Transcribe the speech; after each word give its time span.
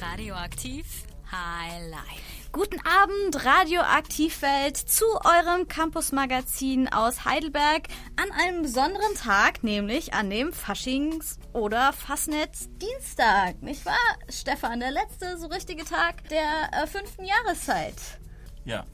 Radioaktiv 0.00 0.86
High 1.30 1.90
Life. 1.90 2.50
Guten 2.52 2.80
Abend, 2.86 3.44
Radioaktivwelt, 3.44 4.76
zu 4.76 5.04
eurem 5.24 5.66
Campus-Magazin 5.66 6.88
aus 6.92 7.24
Heidelberg 7.24 7.88
an 8.16 8.30
einem 8.32 8.62
besonderen 8.62 9.14
Tag, 9.16 9.64
nämlich 9.64 10.14
an 10.14 10.30
dem 10.30 10.52
Faschings- 10.52 11.38
oder 11.52 11.92
Fastnetz-Dienstag. 11.92 13.62
Nicht 13.62 13.84
wahr, 13.84 13.94
Stefan? 14.28 14.80
Der 14.80 14.90
letzte 14.90 15.38
so 15.38 15.46
richtige 15.46 15.84
Tag 15.84 16.28
der 16.28 16.70
äh, 16.72 16.86
fünften 16.86 17.24
Jahreszeit. 17.24 17.96
Ja, 18.64 18.84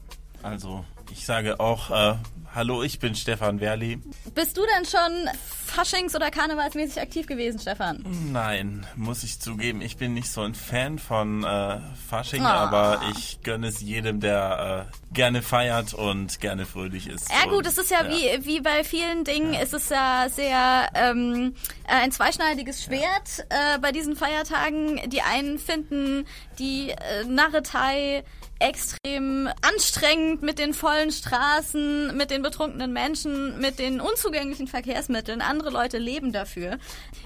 also 0.41 0.83
ich 1.11 1.25
sage 1.25 1.59
auch 1.59 1.89
äh, 1.91 2.15
Hallo, 2.53 2.83
ich 2.83 2.99
bin 2.99 3.15
Stefan 3.15 3.61
Werli. 3.61 4.01
Bist 4.35 4.57
du 4.57 4.61
denn 4.75 4.83
schon 4.83 5.29
Faschings- 5.65 6.13
oder 6.17 6.29
Karnevalsmäßig 6.31 7.01
aktiv 7.01 7.25
gewesen, 7.25 7.59
Stefan? 7.61 8.03
Nein, 8.29 8.85
muss 8.97 9.23
ich 9.23 9.39
zugeben, 9.39 9.81
ich 9.81 9.95
bin 9.95 10.13
nicht 10.13 10.29
so 10.29 10.41
ein 10.41 10.53
Fan 10.53 10.99
von 10.99 11.45
äh, 11.45 11.77
Fasching, 12.09 12.41
Oh. 12.43 12.47
aber 12.47 13.03
ich 13.15 13.39
gönne 13.43 13.67
es 13.67 13.79
jedem, 13.79 14.19
der 14.19 14.89
äh, 14.91 15.13
gerne 15.13 15.41
feiert 15.41 15.93
und 15.93 16.41
gerne 16.41 16.65
fröhlich 16.65 17.07
ist. 17.07 17.29
Ja 17.31 17.49
gut, 17.49 17.65
es 17.65 17.77
ist 17.77 17.89
ja, 17.89 18.05
Wie, 18.09 18.45
wie 18.45 18.59
bei 18.59 18.83
vielen 18.83 19.23
Dingen, 19.23 19.53
es 19.53 19.71
ist 19.71 19.89
ja 19.89 20.27
sehr 20.29 20.89
ähm, 20.93 21.55
äh, 21.87 22.03
ein 22.03 22.11
zweischneidiges 22.11 22.83
Schwert 22.83 23.45
äh, 23.47 23.79
bei 23.79 23.93
diesen 23.93 24.17
Feiertagen. 24.17 25.09
Die 25.09 25.21
einen 25.21 25.57
finden 25.57 26.25
die 26.59 26.89
äh, 26.89 27.23
Narretei 27.23 28.25
extrem 28.61 29.49
anstrengend 29.61 30.41
mit 30.41 30.59
den 30.59 30.73
vollen 30.73 31.11
Straßen, 31.11 32.15
mit 32.15 32.31
den 32.31 32.41
betrunkenen 32.41 32.93
Menschen, 32.93 33.59
mit 33.59 33.79
den 33.79 33.99
unzugänglichen 33.99 34.67
Verkehrsmitteln. 34.67 35.41
Andere 35.41 35.71
Leute 35.71 35.97
leben 35.97 36.31
dafür. 36.31 36.77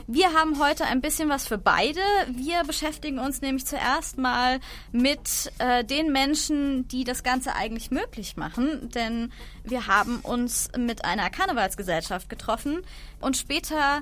Wir 0.08 0.34
haben 0.34 0.60
heute 0.60 0.86
ein 0.86 1.02
bisschen 1.02 1.30
was 1.30 1.48
für 1.48 1.58
beide. 1.58 2.00
Wir 2.30 2.64
beschäftigen 2.64 3.20
uns 3.20 3.42
nämlich 3.42 3.66
zuerst 3.66 4.18
mal 4.18 4.60
mit 4.92 5.52
äh, 5.60 5.84
den 5.84 6.12
Menschen, 6.12 6.88
die 6.88 7.04
das 7.04 7.24
Ganze 7.24 7.54
eigentlich 7.56 7.92
möglich 7.92 8.38
machen. 8.38 8.90
Denn 8.92 9.32
wir 9.64 9.88
haben 9.88 10.20
uns 10.22 10.70
mit 10.78 11.04
einer 11.04 11.30
Karnevalsgesellschaft 11.30 12.30
getroffen 12.30 12.82
und 13.20 13.36
später 13.36 14.02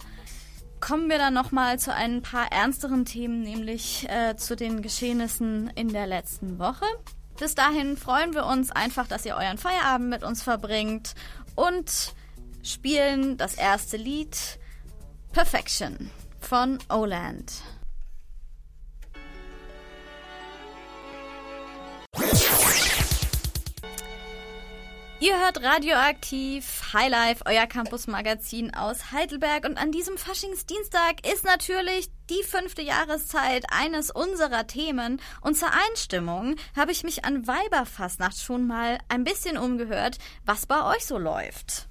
kommen 0.79 1.09
wir 1.09 1.17
dann 1.17 1.33
nochmal 1.33 1.79
zu 1.79 1.93
ein 1.93 2.21
paar 2.21 2.51
ernsteren 2.51 3.05
Themen, 3.05 3.41
nämlich 3.41 4.05
äh, 4.09 4.35
zu 4.35 4.57
den 4.57 4.81
Geschehnissen 4.81 5.71
in 5.75 5.87
der 5.87 6.07
letzten 6.07 6.59
Woche. 6.59 6.85
Bis 7.39 7.55
dahin 7.55 7.97
freuen 7.97 8.33
wir 8.33 8.45
uns 8.45 8.71
einfach, 8.71 9.07
dass 9.07 9.25
ihr 9.25 9.35
euren 9.35 9.57
Feierabend 9.57 10.09
mit 10.09 10.23
uns 10.23 10.43
verbringt 10.43 11.15
und 11.55 12.13
spielen 12.61 13.37
das 13.37 13.55
erste 13.55 13.97
Lied 13.97 14.37
Perfection 15.31 16.09
von 16.39 16.79
Oland. 16.89 17.51
Ihr 25.23 25.39
hört 25.39 25.63
Radioaktiv 25.63 26.91
Highlife, 26.91 27.45
euer 27.45 27.65
Campus-Magazin 27.65 28.73
aus 28.73 29.13
Heidelberg. 29.13 29.63
Und 29.63 29.77
an 29.77 29.93
diesem 29.93 30.17
Faschingsdienstag 30.17 31.25
ist 31.25 31.45
natürlich 31.45 32.09
die 32.29 32.43
fünfte 32.43 32.81
Jahreszeit 32.81 33.63
eines 33.71 34.11
unserer 34.11 34.67
Themen. 34.67 35.21
Und 35.39 35.55
zur 35.55 35.69
Einstimmung 35.71 36.57
habe 36.75 36.91
ich 36.91 37.05
mich 37.05 37.23
an 37.23 37.47
Weiberfastnacht 37.47 38.37
schon 38.37 38.67
mal 38.67 38.97
ein 39.07 39.23
bisschen 39.23 39.57
umgehört, 39.57 40.17
was 40.43 40.65
bei 40.65 40.93
euch 40.93 41.05
so 41.05 41.17
läuft. 41.17 41.87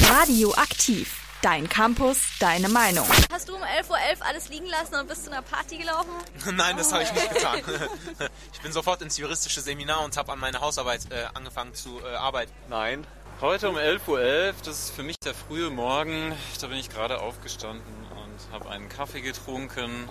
Radioaktiv. 0.00 1.25
Dein 1.46 1.68
Campus, 1.68 2.18
deine 2.40 2.68
Meinung. 2.68 3.06
Hast 3.30 3.48
du 3.48 3.54
um 3.54 3.62
11.11 3.62 3.88
Uhr 3.88 4.26
alles 4.26 4.48
liegen 4.48 4.66
lassen 4.66 4.96
und 4.96 5.06
bist 5.06 5.26
zu 5.26 5.30
einer 5.30 5.42
Party 5.42 5.76
gelaufen? 5.76 6.10
Nein, 6.56 6.76
das 6.76 6.92
habe 6.92 7.04
ich 7.04 7.12
nicht 7.12 7.32
getan. 7.32 7.60
Ich 8.52 8.60
bin 8.62 8.72
sofort 8.72 9.00
ins 9.00 9.16
juristische 9.16 9.60
Seminar 9.60 10.04
und 10.04 10.16
habe 10.16 10.32
an 10.32 10.40
meiner 10.40 10.60
Hausarbeit 10.60 11.02
äh, 11.12 11.26
angefangen 11.34 11.72
zu 11.72 12.00
äh, 12.00 12.16
arbeiten. 12.16 12.50
Nein. 12.68 13.06
Heute 13.40 13.68
um 13.68 13.76
11.11 13.76 14.08
Uhr, 14.08 14.54
das 14.64 14.86
ist 14.86 14.90
für 14.90 15.04
mich 15.04 15.20
der 15.20 15.34
frühe 15.34 15.70
Morgen. 15.70 16.34
Da 16.60 16.66
bin 16.66 16.78
ich 16.78 16.90
gerade 16.90 17.20
aufgestanden 17.20 17.94
und 18.10 18.52
habe 18.52 18.68
einen 18.68 18.88
Kaffee 18.88 19.20
getrunken 19.20 20.08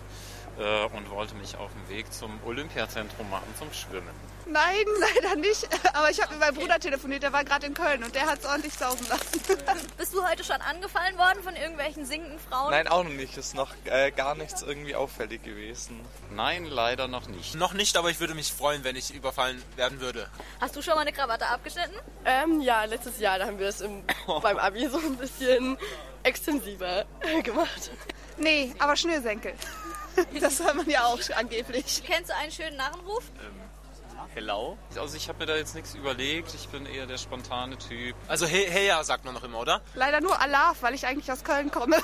äh, 0.57 0.85
und 0.95 1.09
wollte 1.09 1.35
mich 1.35 1.57
auf 1.57 1.69
den 1.73 1.93
Weg 1.93 2.13
zum 2.13 2.39
Olympiazentrum 2.45 3.29
machen, 3.29 3.53
zum 3.59 3.73
Schwimmen. 3.73 4.15
Nein, 4.47 4.85
leider 4.99 5.35
nicht. 5.35 5.67
Aber 5.93 6.09
ich 6.09 6.21
habe 6.21 6.31
mit 6.33 6.39
meinem 6.39 6.55
Bruder 6.55 6.79
telefoniert, 6.79 7.23
der 7.23 7.33
war 7.33 7.43
gerade 7.43 7.65
in 7.65 7.73
Köln 7.73 8.03
und 8.03 8.13
der 8.13 8.25
hat 8.25 8.39
es 8.39 8.45
ordentlich 8.45 8.73
sausen 8.73 9.07
lassen. 9.09 9.41
Bist 9.97 10.13
du 10.13 10.25
heute 10.27 10.43
schon 10.43 10.61
angefallen 10.61 11.17
worden 11.17 11.41
von 11.43 11.55
irgendwelchen 11.55 12.05
singenden 12.05 12.39
Frauen? 12.39 12.71
Nein, 12.71 12.87
auch 12.87 13.03
noch 13.03 13.11
nicht. 13.11 13.37
Ist 13.37 13.55
noch 13.55 13.73
äh, 13.85 14.11
gar 14.11 14.35
nichts 14.35 14.61
irgendwie 14.61 14.95
auffällig 14.95 15.43
gewesen. 15.43 15.99
Nein, 16.31 16.65
leider 16.65 17.07
noch 17.07 17.27
nicht. 17.27 17.55
Noch 17.55 17.73
nicht, 17.73 17.97
aber 17.97 18.09
ich 18.09 18.19
würde 18.19 18.35
mich 18.35 18.51
freuen, 18.51 18.83
wenn 18.83 18.95
ich 18.95 19.13
überfallen 19.13 19.61
werden 19.75 19.99
würde. 19.99 20.29
Hast 20.61 20.75
du 20.75 20.81
schon 20.81 20.95
mal 20.95 21.01
eine 21.01 21.11
Krawatte 21.11 21.47
abgeschnitten? 21.47 21.95
Ähm, 22.25 22.61
ja, 22.61 22.83
letztes 22.85 23.19
Jahr, 23.19 23.39
da 23.39 23.47
haben 23.47 23.59
wir 23.59 23.67
es 23.67 23.81
im, 23.81 24.03
beim 24.41 24.57
Abi 24.57 24.87
so 24.87 24.97
ein 24.97 25.17
bisschen 25.17 25.77
extensiver 26.23 27.05
gemacht. 27.43 27.91
Nee, 28.37 28.73
aber 28.79 28.95
Schnürsenkel. 28.95 29.53
Das 30.39 30.57
soll 30.57 30.73
man 30.73 30.89
ja 30.89 31.05
auch 31.05 31.19
angeblich. 31.35 32.03
Kennst 32.05 32.29
du 32.29 32.35
einen 32.35 32.51
schönen 32.51 32.77
Narrenruf? 32.77 33.23
Hello? 34.35 34.77
Also 34.99 35.15
ich 35.15 35.29
habe 35.29 35.39
mir 35.39 35.45
da 35.45 35.55
jetzt 35.55 35.75
nichts 35.75 35.95
überlegt. 35.95 36.53
Ich 36.53 36.67
bin 36.67 36.85
eher 36.85 37.05
der 37.05 37.17
spontane 37.17 37.77
Typ. 37.77 38.17
Also 38.27 38.45
hey, 38.45 38.67
hey 38.69 38.87
ja, 38.87 39.01
sagt 39.01 39.23
man 39.23 39.33
noch 39.33 39.45
immer, 39.45 39.59
oder? 39.59 39.81
Leider 39.93 40.19
nur 40.19 40.37
Alaf, 40.37 40.81
weil 40.81 40.93
ich 40.93 41.07
eigentlich 41.07 41.31
aus 41.31 41.45
Köln 41.45 41.71
komme. 41.71 41.95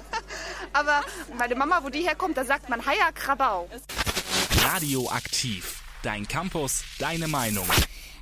Aber 0.72 1.02
meine 1.36 1.54
Mama, 1.56 1.80
wo 1.82 1.90
die 1.90 2.00
herkommt, 2.00 2.38
da 2.38 2.46
sagt 2.46 2.70
man 2.70 2.86
Haya 2.86 3.12
Krabau. 3.12 3.68
Radioaktiv. 4.62 5.82
Dein 6.02 6.26
Campus, 6.26 6.82
deine 6.98 7.28
Meinung. 7.28 7.68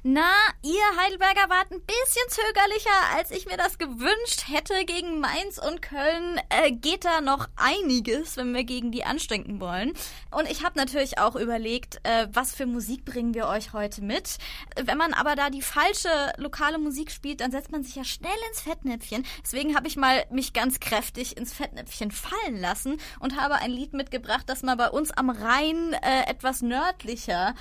Na, 0.05 0.31
ihr 0.63 0.85
Heidelberger 0.97 1.49
wart 1.49 1.73
ein 1.73 1.81
bisschen 1.81 2.29
zögerlicher, 2.29 3.17
als 3.17 3.33
ich 3.33 3.47
mir 3.47 3.57
das 3.57 3.79
gewünscht 3.79 4.45
hätte. 4.47 4.85
Gegen 4.85 5.19
Mainz 5.19 5.59
und 5.59 5.83
Köln 5.83 6.41
äh, 6.51 6.71
geht 6.71 7.05
da 7.05 7.21
noch 7.21 7.49
einiges, 7.57 8.37
wenn 8.37 8.55
wir 8.55 8.63
gegen 8.63 8.93
die 8.93 9.05
anstrengen 9.05 9.61
wollen. 9.61 9.95
Und 10.31 10.49
ich 10.49 10.65
habe 10.65 10.79
natürlich 10.79 11.19
auch 11.19 11.35
überlegt, 11.35 11.99
äh, 12.05 12.29
was 12.33 12.55
für 12.55 12.67
Musik 12.67 13.05
bringen 13.05 13.35
wir 13.35 13.49
euch 13.49 13.73
heute 13.73 14.01
mit. 14.01 14.39
Wenn 14.81 14.99
man 14.99 15.15
aber 15.15 15.35
da 15.35 15.51
die 15.51 15.63
falsche 15.63 16.09
lokale 16.37 16.79
Musik 16.79 17.11
spielt, 17.11 17.41
dann 17.41 17.51
setzt 17.51 17.73
man 17.73 17.83
sich 17.83 17.97
ja 17.97 18.05
schnell 18.05 18.31
ins 18.51 18.61
Fettnäpfchen. 18.61 19.27
Deswegen 19.43 19.75
habe 19.75 19.89
ich 19.89 19.97
mal 19.97 20.25
mich 20.31 20.53
ganz 20.53 20.79
kräftig 20.79 21.37
ins 21.37 21.53
Fettnäpfchen 21.53 22.13
fallen 22.13 22.61
lassen 22.61 23.01
und 23.19 23.41
habe 23.41 23.57
ein 23.57 23.73
Lied 23.73 23.95
mitgebracht, 23.95 24.45
das 24.47 24.63
mal 24.63 24.77
bei 24.77 24.91
uns 24.91 25.11
am 25.11 25.31
Rhein 25.31 25.93
äh, 25.95 26.31
etwas 26.31 26.63
nördlicher 26.63 27.55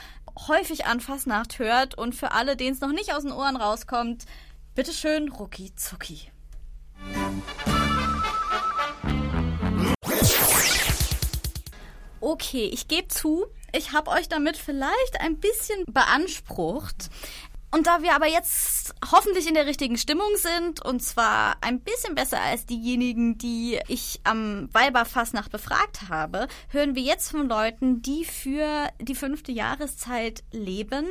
häufig 0.48 0.86
an 0.86 1.00
Fasnacht 1.00 1.60
hört 1.60 1.98
und 1.98 2.14
für 2.14 2.32
alle, 2.32 2.56
denen 2.56 2.74
es 2.74 2.82
noch 2.82 2.92
nicht 2.92 3.14
aus 3.14 3.24
den 3.24 3.32
Ohren 3.32 3.56
rauskommt, 3.56 4.26
bitteschön 4.76 5.30
Rucki 5.30 5.74
Zucki. 5.76 6.32
Okay, 12.20 12.70
ich 12.72 12.88
gebe 12.88 13.08
zu, 13.08 13.46
ich 13.74 13.94
habe 13.94 14.12
euch 14.12 14.28
damit 14.28 14.58
vielleicht 14.58 15.20
ein 15.20 15.38
bisschen 15.38 15.86
beansprucht. 15.88 17.10
Und 17.70 17.86
da 17.86 18.02
wir 18.02 18.16
aber 18.16 18.28
jetzt 18.28 18.96
hoffentlich 19.12 19.46
in 19.46 19.54
der 19.54 19.66
richtigen 19.66 19.98
Stimmung 19.98 20.30
sind, 20.36 20.84
und 20.86 21.04
zwar 21.04 21.58
ein 21.62 21.82
bisschen 21.82 22.16
besser 22.16 22.42
als 22.42 22.66
diejenigen, 22.66 23.38
die 23.38 23.80
ich 23.90 24.22
am 24.24 24.70
Weiberfastnacht 24.74 25.52
befragt 25.52 26.10
habe, 26.10 26.48
hören 26.70 26.96
wir 26.96 27.02
jetzt 27.02 27.32
von 27.32 27.48
Leuten, 27.48 28.02
die 28.02 28.24
für 28.24 28.88
die 29.02 29.16
fünfte 29.16 29.52
Jahreszeit 29.52 30.44
leben. 30.52 31.06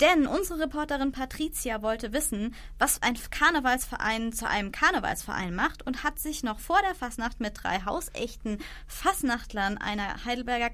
Denn 0.00 0.26
unsere 0.26 0.60
Reporterin 0.60 1.12
Patricia 1.12 1.80
wollte 1.80 2.12
wissen, 2.12 2.54
was 2.78 3.00
ein 3.02 3.16
Karnevalsverein 3.30 4.32
zu 4.32 4.46
einem 4.48 4.72
Karnevalsverein 4.72 5.54
macht 5.54 5.86
und 5.86 6.02
hat 6.02 6.18
sich 6.18 6.42
noch 6.42 6.58
vor 6.58 6.80
der 6.82 6.94
Fastnacht 6.94 7.40
mit 7.40 7.62
drei 7.62 7.80
hausechten 7.84 8.58
Fastnachtlern 8.86 9.78
einer 9.78 10.24
Heidelberger 10.24 10.70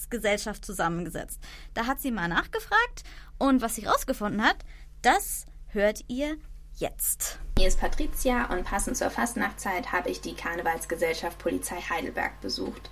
Karnevalsgesellschaft 0.00 0.64
zusammengesetzt. 0.64 1.40
Da 1.74 1.86
hat 1.86 2.00
sie 2.00 2.10
mal 2.10 2.28
nachgefragt 2.28 3.02
und 3.38 3.62
was 3.62 3.74
sie 3.74 3.86
rausgefunden 3.86 4.42
hat, 4.42 4.56
das 5.02 5.46
hört 5.68 6.00
ihr 6.08 6.36
jetzt. 6.76 7.38
Hier 7.58 7.68
ist 7.68 7.80
Patricia 7.80 8.46
und 8.46 8.64
passend 8.64 8.96
zur 8.96 9.10
Fastnachtzeit 9.10 9.92
habe 9.92 10.08
ich 10.08 10.20
die 10.20 10.34
Karnevalsgesellschaft 10.34 11.38
Polizei 11.38 11.76
Heidelberg 11.76 12.40
besucht. 12.40 12.90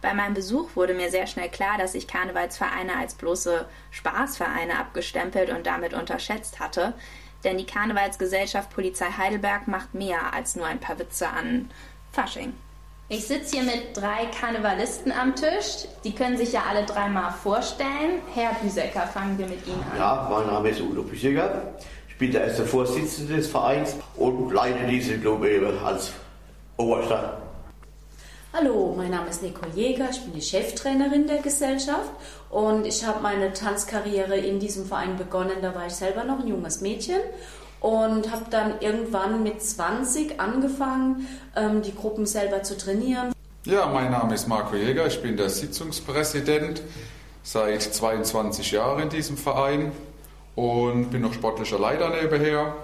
Bei 0.00 0.14
meinem 0.14 0.34
Besuch 0.34 0.76
wurde 0.76 0.94
mir 0.94 1.10
sehr 1.10 1.26
schnell 1.26 1.48
klar, 1.48 1.76
dass 1.78 1.94
ich 1.94 2.06
Karnevalsvereine 2.06 2.96
als 2.96 3.14
bloße 3.14 3.66
Spaßvereine 3.90 4.78
abgestempelt 4.78 5.50
und 5.50 5.66
damit 5.66 5.92
unterschätzt 5.92 6.60
hatte. 6.60 6.94
Denn 7.44 7.58
die 7.58 7.66
Karnevalsgesellschaft 7.66 8.70
Polizei 8.70 9.10
Heidelberg 9.10 9.68
macht 9.68 9.94
mehr 9.94 10.32
als 10.32 10.56
nur 10.56 10.66
ein 10.66 10.80
paar 10.80 10.98
Witze 10.98 11.28
an 11.28 11.70
Fasching. 12.12 12.54
Ich 13.10 13.26
sitze 13.26 13.56
hier 13.56 13.64
mit 13.64 13.96
drei 13.96 14.26
Karnevalisten 14.38 15.12
am 15.12 15.34
Tisch. 15.34 15.88
Die 16.04 16.14
können 16.14 16.36
sich 16.36 16.52
ja 16.52 16.64
alle 16.68 16.84
dreimal 16.84 17.32
vorstellen. 17.32 18.20
Herr 18.34 18.52
Büsecker, 18.62 19.06
fangen 19.06 19.38
wir 19.38 19.46
mit 19.46 19.66
Ihnen 19.66 19.82
an. 19.92 19.98
Ja, 19.98 20.28
mein 20.30 20.46
Name 20.46 20.68
ist 20.68 20.82
Udo 20.82 21.02
Bücheger. 21.02 21.72
Ich 22.06 22.18
bin 22.18 22.32
der 22.32 22.44
erste 22.44 22.66
Vorsitzende 22.66 23.36
des 23.36 23.46
Vereins 23.46 23.96
und 24.16 24.52
leite 24.52 24.86
diese 24.86 25.16
Club 25.16 25.42
eben 25.46 25.78
als 25.82 26.12
Oberster. 26.76 27.40
Hallo, 28.52 28.94
mein 28.94 29.10
Name 29.10 29.30
ist 29.30 29.42
Nicole 29.42 29.72
Jäger, 29.74 30.08
ich 30.10 30.22
bin 30.22 30.32
die 30.32 30.42
Cheftrainerin 30.42 31.26
der 31.26 31.38
Gesellschaft 31.38 32.10
und 32.50 32.86
ich 32.86 33.06
habe 33.06 33.20
meine 33.20 33.52
Tanzkarriere 33.52 34.36
in 34.36 34.58
diesem 34.58 34.84
Verein 34.84 35.16
begonnen. 35.16 35.56
Da 35.62 35.74
war 35.74 35.86
ich 35.86 35.94
selber 35.94 36.24
noch 36.24 36.40
ein 36.40 36.48
junges 36.48 36.80
Mädchen 36.82 37.20
und 37.80 38.30
habe 38.30 38.44
dann 38.50 38.80
irgendwann 38.80 39.42
mit 39.42 39.62
20 39.62 40.40
angefangen, 40.40 41.28
ähm, 41.56 41.82
die 41.82 41.94
Gruppen 41.94 42.26
selber 42.26 42.62
zu 42.62 42.76
trainieren. 42.76 43.32
Ja, 43.64 43.86
mein 43.86 44.10
Name 44.10 44.34
ist 44.34 44.48
Marco 44.48 44.76
Jäger, 44.76 45.06
ich 45.06 45.20
bin 45.20 45.36
der 45.36 45.50
Sitzungspräsident 45.50 46.82
seit 47.42 47.82
22 47.82 48.72
Jahren 48.72 49.04
in 49.04 49.08
diesem 49.08 49.36
Verein 49.36 49.92
und 50.54 51.10
bin 51.10 51.22
noch 51.22 51.34
sportlicher 51.34 51.78
Leiter 51.78 52.10
nebenher. 52.10 52.74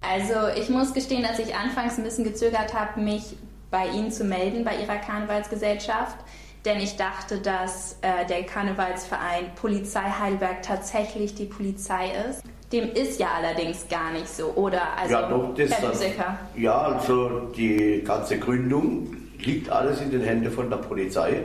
Also 0.00 0.48
ich 0.56 0.68
muss 0.68 0.92
gestehen, 0.92 1.22
dass 1.22 1.38
ich 1.38 1.54
anfangs 1.54 1.96
ein 1.96 2.04
bisschen 2.04 2.24
gezögert 2.24 2.74
habe, 2.74 3.00
mich 3.00 3.36
bei 3.70 3.88
Ihnen 3.88 4.10
zu 4.10 4.24
melden, 4.24 4.64
bei 4.64 4.76
Ihrer 4.76 4.96
Karnevalsgesellschaft. 4.96 6.16
Denn 6.64 6.78
ich 6.78 6.96
dachte, 6.96 7.38
dass 7.38 7.96
äh, 8.02 8.24
der 8.26 8.44
Karnevalsverein 8.44 9.54
Polizei 9.56 10.02
Heidelberg 10.02 10.62
tatsächlich 10.62 11.34
die 11.34 11.46
Polizei 11.46 12.12
ist. 12.28 12.42
Dem 12.72 12.90
ist 12.92 13.20
ja 13.20 13.28
allerdings 13.36 13.86
gar 13.88 14.12
nicht 14.12 14.28
so, 14.28 14.46
oder? 14.54 14.96
Also, 14.96 15.12
ja, 15.12 15.28
doch, 15.28 15.54
das 15.54 16.02
Herr. 16.02 16.38
Ja, 16.56 16.78
also 16.78 17.50
die 17.54 18.02
ganze 18.02 18.38
Gründung 18.38 19.14
liegt 19.38 19.68
alles 19.68 20.00
in 20.00 20.10
den 20.10 20.22
Händen 20.22 20.50
von 20.50 20.70
der 20.70 20.78
Polizei. 20.78 21.42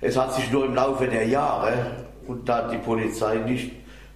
Es 0.00 0.16
hat 0.16 0.34
sich 0.34 0.50
nur 0.50 0.64
im 0.64 0.74
Laufe 0.74 1.06
der 1.06 1.26
Jahre, 1.26 1.72
und 2.26 2.48
da 2.48 2.68
die 2.68 2.78
Polizei 2.78 3.36
nicht 3.36 3.70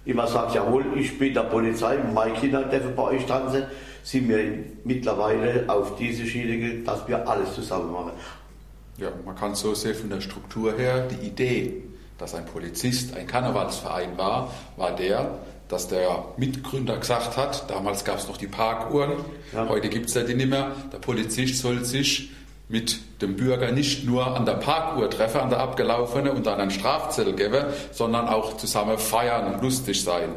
immer 0.05 0.27
sagt, 0.27 0.55
jawohl, 0.55 0.85
ich 0.95 1.19
bin 1.19 1.33
der 1.33 1.43
Polizei, 1.43 1.97
meine 2.13 2.33
Kinder 2.33 2.63
dürfen 2.63 2.95
bei 2.95 3.03
euch 3.03 3.25
tanzen, 3.25 3.63
sind 4.03 4.29
wir 4.29 4.39
mittlerweile 4.85 5.65
auf 5.67 5.97
diese 5.97 6.25
Schiene, 6.25 6.57
gegangen, 6.57 6.85
dass 6.85 7.07
wir 7.07 7.27
alles 7.27 7.53
zusammen 7.53 7.91
machen. 7.91 8.11
Ja, 8.97 9.09
man 9.25 9.35
kann 9.35 9.53
so 9.53 9.75
sehen 9.75 9.93
von 9.93 10.09
der 10.09 10.21
Struktur 10.21 10.73
her, 10.75 11.07
die 11.07 11.27
Idee, 11.27 11.83
dass 12.17 12.33
ein 12.33 12.45
Polizist 12.45 13.15
ein 13.15 13.27
Karnevalsverein 13.27 14.17
war, 14.17 14.51
war 14.77 14.95
der, 14.95 15.37
dass 15.69 15.87
der 15.87 16.25
Mitgründer 16.37 16.97
gesagt 16.97 17.37
hat, 17.37 17.69
damals 17.69 18.05
gab 18.05 18.17
es 18.17 18.27
noch 18.27 18.37
die 18.37 18.47
Parkuhren, 18.47 19.11
Ja. 19.53 19.67
heute 19.67 19.89
gibt 19.89 20.07
es 20.07 20.13
ja 20.15 20.23
die 20.23 20.33
nicht 20.33 20.49
mehr, 20.49 20.71
der 20.91 20.99
Polizist 20.99 21.57
soll 21.59 21.83
sich 21.83 22.31
mit 22.69 22.99
dem 23.21 23.35
Bürger 23.37 23.71
nicht 23.71 24.05
nur 24.05 24.35
an 24.35 24.45
der 24.45 24.53
Parkuhr 24.53 25.09
treffen, 25.09 25.39
an 25.39 25.49
der 25.49 25.59
abgelaufenen 25.59 26.31
und 26.33 26.45
dann 26.45 26.59
einen 26.59 26.71
Strafzettel 26.71 27.33
geben, 27.33 27.65
sondern 27.91 28.27
auch 28.27 28.57
zusammen 28.57 28.97
feiern 28.97 29.53
und 29.53 29.61
lustig 29.61 30.03
sein. 30.03 30.29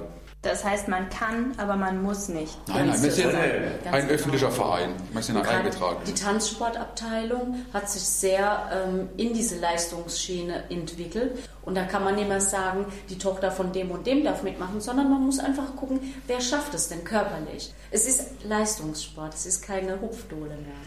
Das 0.42 0.64
heißt, 0.64 0.88
man 0.88 1.10
kann, 1.10 1.52
aber 1.58 1.76
man 1.76 2.02
muss 2.02 2.28
nicht. 2.28 2.56
Nein, 2.66 2.88
nein, 2.88 3.02
wir 3.02 3.10
sind 3.10 3.34
ein 3.34 3.78
genau. 3.84 3.96
öffentlicher 4.08 4.50
Verein. 4.50 4.94
Wir 5.12 5.22
sind 5.22 5.36
ein 5.36 5.42
Gerade 5.42 5.58
eingetragener. 5.58 6.04
Die 6.06 6.14
Tanzsportabteilung 6.14 7.66
hat 7.74 7.90
sich 7.90 8.02
sehr 8.02 8.70
ähm, 8.72 9.10
in 9.18 9.34
diese 9.34 9.58
Leistungsschiene 9.58 10.70
entwickelt. 10.70 11.38
Und 11.60 11.74
da 11.74 11.84
kann 11.84 12.04
man 12.04 12.14
nicht 12.14 12.28
mehr 12.28 12.40
sagen, 12.40 12.86
die 13.10 13.18
Tochter 13.18 13.52
von 13.52 13.72
dem 13.72 13.90
und 13.90 14.06
dem 14.06 14.24
darf 14.24 14.42
mitmachen, 14.42 14.80
sondern 14.80 15.10
man 15.10 15.26
muss 15.26 15.38
einfach 15.38 15.76
gucken, 15.76 16.00
wer 16.26 16.40
schafft 16.40 16.72
es 16.72 16.88
denn 16.88 17.04
körperlich. 17.04 17.74
Es 17.90 18.06
ist 18.06 18.42
Leistungssport, 18.44 19.34
es 19.34 19.44
ist 19.44 19.60
keine 19.60 20.00
Hupfdohle 20.00 20.56
mehr. 20.56 20.80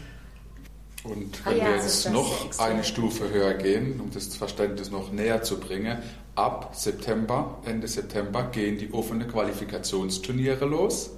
Und 1.04 1.38
Ah 1.44 1.50
wenn 1.50 1.58
ja, 1.58 1.64
wir 1.66 1.76
jetzt 1.76 2.10
noch 2.10 2.58
eine 2.58 2.82
Stufe 2.82 3.28
höher 3.28 3.54
gehen, 3.54 4.00
um 4.00 4.10
das 4.10 4.34
Verständnis 4.34 4.90
noch 4.90 5.12
näher 5.12 5.42
zu 5.42 5.60
bringen, 5.60 5.98
ab 6.34 6.70
September, 6.74 7.58
Ende 7.64 7.88
September 7.88 8.44
gehen 8.44 8.78
die 8.78 8.92
offenen 8.92 9.28
Qualifikationsturniere 9.28 10.64
los, 10.66 11.10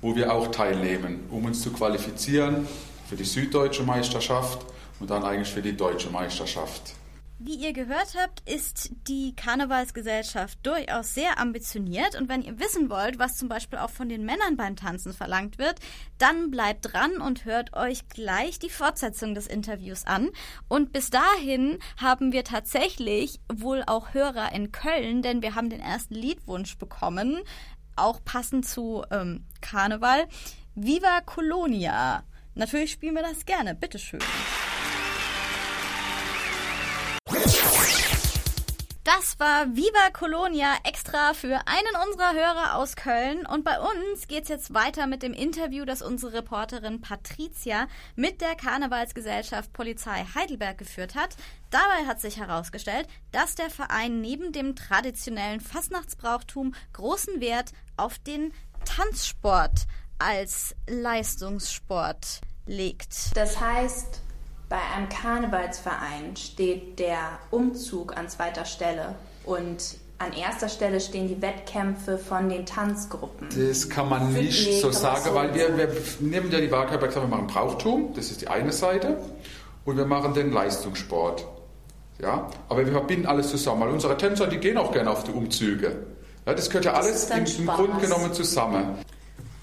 wo 0.00 0.14
wir 0.14 0.32
auch 0.32 0.48
teilnehmen, 0.48 1.24
um 1.30 1.44
uns 1.44 1.62
zu 1.62 1.72
qualifizieren 1.72 2.66
für 3.08 3.16
die 3.16 3.24
süddeutsche 3.24 3.82
Meisterschaft 3.82 4.66
und 5.00 5.10
dann 5.10 5.24
eigentlich 5.24 5.52
für 5.52 5.62
die 5.62 5.76
deutsche 5.76 6.10
Meisterschaft. 6.10 6.94
Wie 7.38 7.56
ihr 7.56 7.74
gehört 7.74 8.14
habt, 8.18 8.48
ist 8.48 8.92
die 9.08 9.36
Karnevalsgesellschaft 9.36 10.58
durchaus 10.62 11.12
sehr 11.12 11.38
ambitioniert 11.38 12.18
und 12.18 12.30
wenn 12.30 12.40
ihr 12.40 12.58
wissen 12.58 12.88
wollt, 12.88 13.18
was 13.18 13.36
zum 13.36 13.50
Beispiel 13.50 13.78
auch 13.78 13.90
von 13.90 14.08
den 14.08 14.24
Männern 14.24 14.56
beim 14.56 14.74
Tanzen 14.74 15.12
verlangt 15.12 15.58
wird, 15.58 15.78
dann 16.16 16.50
bleibt 16.50 16.92
dran 16.92 17.18
und 17.18 17.44
hört 17.44 17.74
euch 17.74 18.08
gleich 18.08 18.58
die 18.58 18.70
Fortsetzung 18.70 19.34
des 19.34 19.46
Interviews 19.48 20.06
an. 20.06 20.30
Und 20.68 20.94
bis 20.94 21.10
dahin 21.10 21.78
haben 21.98 22.32
wir 22.32 22.42
tatsächlich 22.42 23.38
wohl 23.52 23.82
auch 23.86 24.14
Hörer 24.14 24.52
in 24.52 24.72
Köln, 24.72 25.20
denn 25.20 25.42
wir 25.42 25.54
haben 25.54 25.68
den 25.68 25.80
ersten 25.80 26.14
Liedwunsch 26.14 26.78
bekommen, 26.78 27.42
auch 27.96 28.24
passend 28.24 28.66
zu 28.66 29.04
ähm, 29.10 29.44
Karneval. 29.60 30.26
Viva 30.74 31.20
Colonia. 31.20 32.22
Natürlich 32.54 32.92
spielen 32.92 33.14
wir 33.14 33.22
das 33.22 33.44
gerne, 33.44 33.74
bitteschön. 33.74 34.20
Das 39.06 39.38
war 39.38 39.66
Viva 39.76 40.10
Colonia 40.12 40.74
extra 40.82 41.32
für 41.32 41.60
einen 41.68 42.08
unserer 42.08 42.32
Hörer 42.32 42.74
aus 42.74 42.96
Köln. 42.96 43.46
Und 43.46 43.64
bei 43.64 43.78
uns 43.78 44.26
geht's 44.26 44.48
jetzt 44.48 44.74
weiter 44.74 45.06
mit 45.06 45.22
dem 45.22 45.32
Interview, 45.32 45.84
das 45.84 46.02
unsere 46.02 46.32
Reporterin 46.32 47.00
Patricia 47.00 47.86
mit 48.16 48.40
der 48.40 48.56
Karnevalsgesellschaft 48.56 49.72
Polizei 49.72 50.26
Heidelberg 50.34 50.78
geführt 50.78 51.14
hat. 51.14 51.36
Dabei 51.70 52.08
hat 52.08 52.20
sich 52.20 52.40
herausgestellt, 52.40 53.06
dass 53.30 53.54
der 53.54 53.70
Verein 53.70 54.20
neben 54.20 54.50
dem 54.50 54.74
traditionellen 54.74 55.60
Fastnachtsbrauchtum 55.60 56.74
großen 56.92 57.40
Wert 57.40 57.70
auf 57.96 58.18
den 58.18 58.52
Tanzsport 58.84 59.86
als 60.18 60.74
Leistungssport 60.88 62.40
legt. 62.66 63.36
Das 63.36 63.60
heißt, 63.60 64.22
bei 64.68 64.78
einem 64.94 65.08
Karnevalsverein 65.08 66.36
steht 66.36 66.98
der 66.98 67.38
Umzug 67.50 68.16
an 68.16 68.28
zweiter 68.28 68.64
Stelle 68.64 69.14
und 69.44 69.98
an 70.18 70.32
erster 70.32 70.68
Stelle 70.68 71.00
stehen 71.00 71.28
die 71.28 71.40
Wettkämpfe 71.42 72.16
von 72.18 72.48
den 72.48 72.64
Tanzgruppen. 72.64 73.48
Das 73.54 73.88
kann 73.88 74.08
man 74.08 74.32
nicht 74.32 74.66
nee, 74.66 74.80
so 74.80 74.90
sagen, 74.90 75.22
so 75.26 75.34
weil 75.34 75.54
wir, 75.54 75.76
wir 75.76 75.88
nehmen 76.20 76.50
ja 76.50 76.58
die 76.58 76.70
Wahlkörper 76.70 77.14
wir 77.14 77.28
machen 77.28 77.46
Brauchtum, 77.46 78.14
das 78.14 78.30
ist 78.30 78.40
die 78.40 78.48
eine 78.48 78.72
Seite, 78.72 79.18
und 79.84 79.96
wir 79.96 80.06
machen 80.06 80.34
den 80.34 80.52
Leistungssport. 80.52 81.46
Ja, 82.18 82.48
aber 82.70 82.86
wir 82.86 82.92
verbinden 82.92 83.26
alles 83.26 83.50
zusammen, 83.50 83.82
weil 83.82 83.90
unsere 83.90 84.16
Tänzer, 84.16 84.46
die 84.46 84.56
gehen 84.56 84.78
auch 84.78 84.90
gerne 84.90 85.10
auf 85.10 85.24
die 85.24 85.32
Umzüge. 85.32 86.06
Ja, 86.46 86.54
das 86.54 86.70
gehört 86.70 86.86
ja 86.86 86.92
alles 86.94 87.28
im, 87.28 87.44
im. 87.44 87.66
Grunde 87.66 88.00
genommen 88.00 88.32
zusammen. 88.32 88.98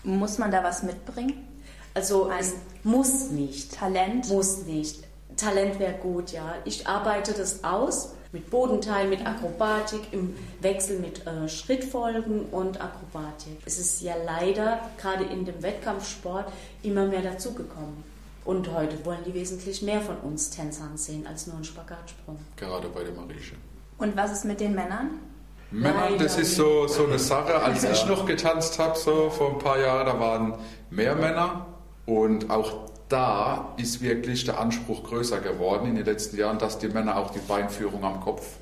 Muss 0.04 0.38
man 0.38 0.52
da 0.52 0.64
was 0.64 0.84
mitbringen? 0.84 1.48
Also 1.96 2.30
es 2.40 2.54
muss 2.84 3.30
nicht. 3.30 3.74
Talent? 3.74 4.30
Muss 4.30 4.64
nicht. 4.66 5.04
Talent 5.38 5.80
wäre 5.80 5.94
gut, 5.94 6.32
ja. 6.32 6.56
Ich 6.66 6.88
arbeite 6.88 7.34
das 7.34 7.64
aus 7.64 8.14
mit 8.32 8.50
Bodenteil, 8.50 9.08
mit 9.08 9.26
Akrobatik, 9.26 10.02
im 10.12 10.36
Wechsel 10.60 11.00
mit 11.00 11.26
äh, 11.28 11.48
Schrittfolgen 11.48 12.46
und 12.52 12.82
Akrobatik. 12.82 13.58
Es 13.66 13.78
ist 13.78 14.02
ja 14.02 14.16
leider 14.26 14.90
gerade 15.00 15.24
in 15.24 15.46
dem 15.46 15.62
Wettkampfsport 15.62 16.52
immer 16.82 17.06
mehr 17.06 17.22
dazugekommen. 17.22 18.04
Und 18.44 18.74
heute 18.74 19.06
wollen 19.06 19.24
die 19.26 19.34
wesentlich 19.34 19.82
mehr 19.84 20.02
von 20.02 20.18
uns 20.18 20.50
Tänzern 20.50 20.98
sehen 20.98 21.26
als 21.28 21.48
nur 21.48 21.56
einen 21.56 21.64
Spagatsprung. 21.64 22.40
Gerade 22.58 22.90
bei 22.90 23.04
der 23.04 23.14
Marieche. 23.14 23.56
Und 24.00 24.18
was 24.18 24.34
ist 24.34 24.46
mit 24.46 24.60
den 24.60 24.76
Männern? 24.76 25.12
Männern, 25.72 26.18
das 26.20 26.38
ist 26.38 26.56
so, 26.56 26.88
so 26.88 27.06
eine 27.06 27.18
Sache. 27.18 27.56
Als 27.56 27.84
ich 27.84 28.06
noch 28.06 28.26
getanzt 28.26 28.78
habe, 28.80 28.98
so 28.98 29.30
vor 29.30 29.52
ein 29.54 29.60
paar 29.60 29.80
Jahren, 29.80 30.06
da 30.06 30.20
waren 30.20 30.54
mehr 30.90 31.16
Männer. 31.16 31.73
Und 32.06 32.50
auch 32.50 32.90
da 33.14 33.76
ist 33.78 34.02
wirklich 34.02 34.44
der 34.44 34.60
Anspruch 34.60 35.04
größer 35.04 35.40
geworden 35.40 35.88
in 35.88 35.96
den 35.96 36.06
letzten 36.06 36.36
Jahren, 36.38 36.58
dass 36.58 36.80
die 36.80 36.88
Männer 36.88 37.18
auch 37.18 37.30
die 37.30 37.40
Beinführung 37.40 38.04
am 38.04 38.20
Kopf 38.22 38.58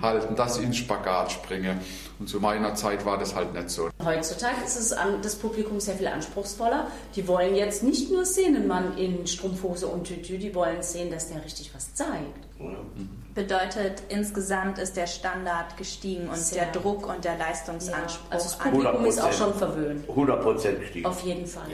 halten, 0.00 0.34
dass 0.34 0.56
sie 0.56 0.64
ins 0.64 0.78
Spagat 0.78 1.30
springen. 1.30 1.78
Und 2.18 2.28
zu 2.28 2.40
meiner 2.40 2.74
Zeit 2.74 3.04
war 3.06 3.16
das 3.16 3.34
halt 3.34 3.54
nicht 3.54 3.70
so. 3.70 3.90
Heutzutage 4.04 4.64
ist 4.64 4.78
es 4.78 4.92
an, 4.92 5.22
das 5.22 5.36
Publikum 5.36 5.78
sehr 5.78 5.94
viel 5.94 6.08
anspruchsvoller. 6.08 6.88
Die 7.14 7.28
wollen 7.28 7.54
jetzt 7.54 7.84
nicht 7.84 8.10
nur 8.10 8.24
sehen, 8.24 8.56
einen 8.56 8.66
Mann 8.66 8.96
in 8.98 9.26
Strumpfhose 9.26 9.86
und 9.86 10.04
Tütü, 10.04 10.38
die 10.38 10.52
wollen 10.54 10.82
sehen, 10.82 11.10
dass 11.10 11.28
der 11.28 11.44
richtig 11.44 11.72
was 11.74 11.94
zeigt. 11.94 12.38
Bedeutet, 13.34 14.02
insgesamt 14.08 14.78
ist 14.78 14.96
der 14.96 15.06
Standard 15.06 15.76
gestiegen 15.76 16.28
und 16.28 16.36
Sehr. 16.36 16.64
der 16.64 16.72
Druck 16.72 17.08
und 17.08 17.24
der 17.24 17.38
Leistungsanspruch. 17.38 18.30
Also 18.30 18.44
das 18.44 18.58
Publikum 18.58 19.04
ist 19.04 19.20
auch 19.20 19.32
schon 19.32 19.54
verwöhnt. 19.54 20.08
100 20.08 20.42
Prozent 20.42 20.80
gestiegen. 20.80 21.06
Auf 21.06 21.22
jeden 21.22 21.46
Fall. 21.46 21.70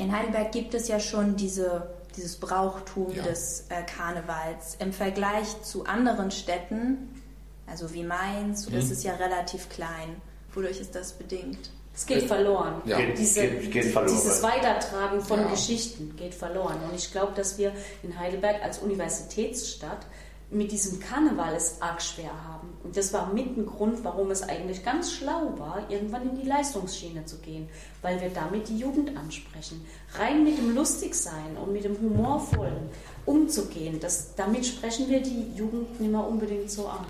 In 0.00 0.16
Heidelberg 0.16 0.50
gibt 0.52 0.72
es 0.74 0.88
ja 0.88 0.98
schon 0.98 1.36
diese, 1.36 1.90
dieses 2.16 2.36
Brauchtum 2.36 3.14
Ja. 3.14 3.22
des 3.22 3.66
äh, 3.68 3.82
Karnevals. 3.84 4.76
Im 4.78 4.92
Vergleich 4.92 5.60
zu 5.62 5.84
anderen 5.84 6.30
Städten, 6.30 7.22
also 7.66 7.92
wie 7.92 8.02
Mainz, 8.02 8.68
Mhm. 8.68 8.78
ist 8.78 8.90
es 8.90 9.02
ja 9.02 9.14
relativ 9.16 9.68
klein. 9.68 10.16
Wodurch 10.54 10.80
ist 10.80 10.94
das 10.94 11.12
bedingt? 11.12 11.70
Es 11.94 12.06
geht 12.06 12.22
verloren. 12.22 12.80
Ja. 12.86 12.98
Diese, 13.16 13.42
geht- 13.46 13.72
geht 13.72 13.84
verloren. 13.92 14.14
Dieses 14.16 14.42
Weitertragen 14.42 15.20
von 15.20 15.40
Ja. 15.40 15.48
Geschichten 15.48 16.14
geht 16.16 16.34
verloren. 16.34 16.76
Und 16.88 16.94
ich 16.96 17.12
glaube, 17.12 17.32
dass 17.34 17.58
wir 17.58 17.72
in 18.02 18.18
Heidelberg 18.18 18.62
als 18.62 18.78
Universitätsstadt 18.78 20.06
mit 20.50 20.72
diesem 20.72 20.98
Karneval 20.98 21.54
es 21.54 21.80
arg 21.80 22.02
schwer 22.02 22.32
haben. 22.48 22.68
Und 22.82 22.96
das 22.96 23.12
war 23.12 23.32
mit 23.32 23.56
ein 23.56 23.66
Grund, 23.66 24.02
warum 24.02 24.30
es 24.30 24.42
eigentlich 24.42 24.84
ganz 24.84 25.12
schlau 25.12 25.54
war, 25.58 25.84
irgendwann 25.88 26.28
in 26.30 26.36
die 26.40 26.48
Leistungsschiene 26.48 27.24
zu 27.24 27.38
gehen, 27.38 27.68
weil 28.02 28.20
wir 28.20 28.30
damit 28.30 28.68
die 28.68 28.78
Jugend 28.78 29.16
ansprechen. 29.16 29.86
Rein 30.14 30.42
mit 30.44 30.58
dem 30.58 30.74
Lustigsein 30.74 31.56
und 31.62 31.72
mit 31.72 31.84
dem 31.84 31.98
Humorvollen 32.00 32.88
umzugehen, 33.26 34.00
das, 34.00 34.34
damit 34.34 34.66
sprechen 34.66 35.08
wir 35.08 35.22
die 35.22 35.52
Jugend 35.54 36.00
nicht 36.00 36.10
mehr 36.10 36.26
unbedingt 36.26 36.70
so 36.70 36.88
an. 36.88 37.06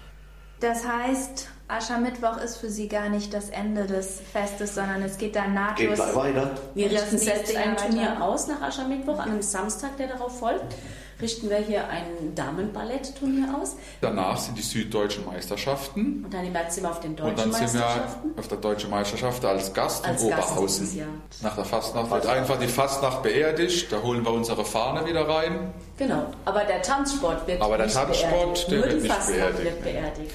Das 0.61 0.87
heißt, 0.87 1.49
Aschermittwoch 1.69 2.37
ist 2.37 2.59
für 2.59 2.69
Sie 2.69 2.87
gar 2.87 3.09
nicht 3.09 3.33
das 3.33 3.49
Ende 3.49 3.87
des 3.87 4.21
Festes, 4.21 4.75
sondern 4.75 5.03
es 5.03 5.17
geht 5.17 5.35
dann 5.35 5.55
nahtlos. 5.55 5.99
Geht 5.99 6.15
weiter. 6.15 6.51
Wir 6.75 6.91
richten 6.91 7.17
selbst 7.17 7.57
ein 7.57 7.77
Turnier 7.79 8.23
aus 8.23 8.47
nach 8.47 8.61
Aschermittwoch, 8.61 9.19
an 9.19 9.31
einem 9.31 9.43
Samstag, 9.43 9.97
der 9.97 10.09
darauf 10.09 10.39
folgt. 10.39 10.75
Richten 11.21 11.51
wir 11.51 11.59
hier 11.59 11.87
ein 11.89 12.35
Damenballettturnier 12.35 13.55
aus. 13.61 13.77
Danach 14.01 14.37
sind 14.39 14.57
die 14.57 14.63
süddeutschen 14.63 15.27
Meisterschaften. 15.27 16.25
Und 16.25 16.33
dann 16.33 16.45
im 16.47 16.53
März 16.53 16.75
sind 16.77 16.85
wir 16.85 16.91
auf 16.91 17.01
den 17.01 17.11
Und 17.11 17.19
deutschen 17.21 17.37
dann 17.37 17.53
sind 17.53 17.75
wir 17.75 17.81
Meisterschaften. 17.81 18.31
auf 18.39 18.49
der 18.49 18.59
deutschen 18.59 18.91
Meisterschaft 18.91 19.45
als 19.45 19.73
Gast 19.75 20.07
Als 20.07 20.23
in 20.23 20.31
Gast 20.31 20.51
Oberhausen. 20.53 20.85
dieses 20.85 20.97
Jahr. 20.99 21.09
Nach 21.43 21.55
der 21.57 21.65
Fastnacht 21.65 22.11
wird 22.11 22.27
einfach 22.27 22.59
die 22.59 22.69
Fastnacht 22.69 23.23
beerdigt. 23.23 23.93
Da 23.93 24.03
holen 24.03 24.25
wir 24.25 24.33
unsere 24.33 24.65
Fahne 24.65 25.07
wieder 25.07 25.29
rein. 25.29 25.73
Genau, 25.99 26.27
aber 26.45 26.65
der 26.65 26.81
Tanzsport 26.83 27.47
wird 27.47 27.61
Aber 27.61 27.77
der 27.77 27.87
nicht 27.87 27.97
Tanzsport, 27.97 28.31
beerdigt. 28.31 28.71
der 28.71 28.79
Nur 28.79 28.87
wird 28.87 28.97
die 28.97 29.03
nicht 29.03 29.13
Fastnacht 29.15 29.39
beerdigt, 29.39 29.65
wird 29.65 29.85
nee. 29.85 29.93
beerdigt. 29.93 30.35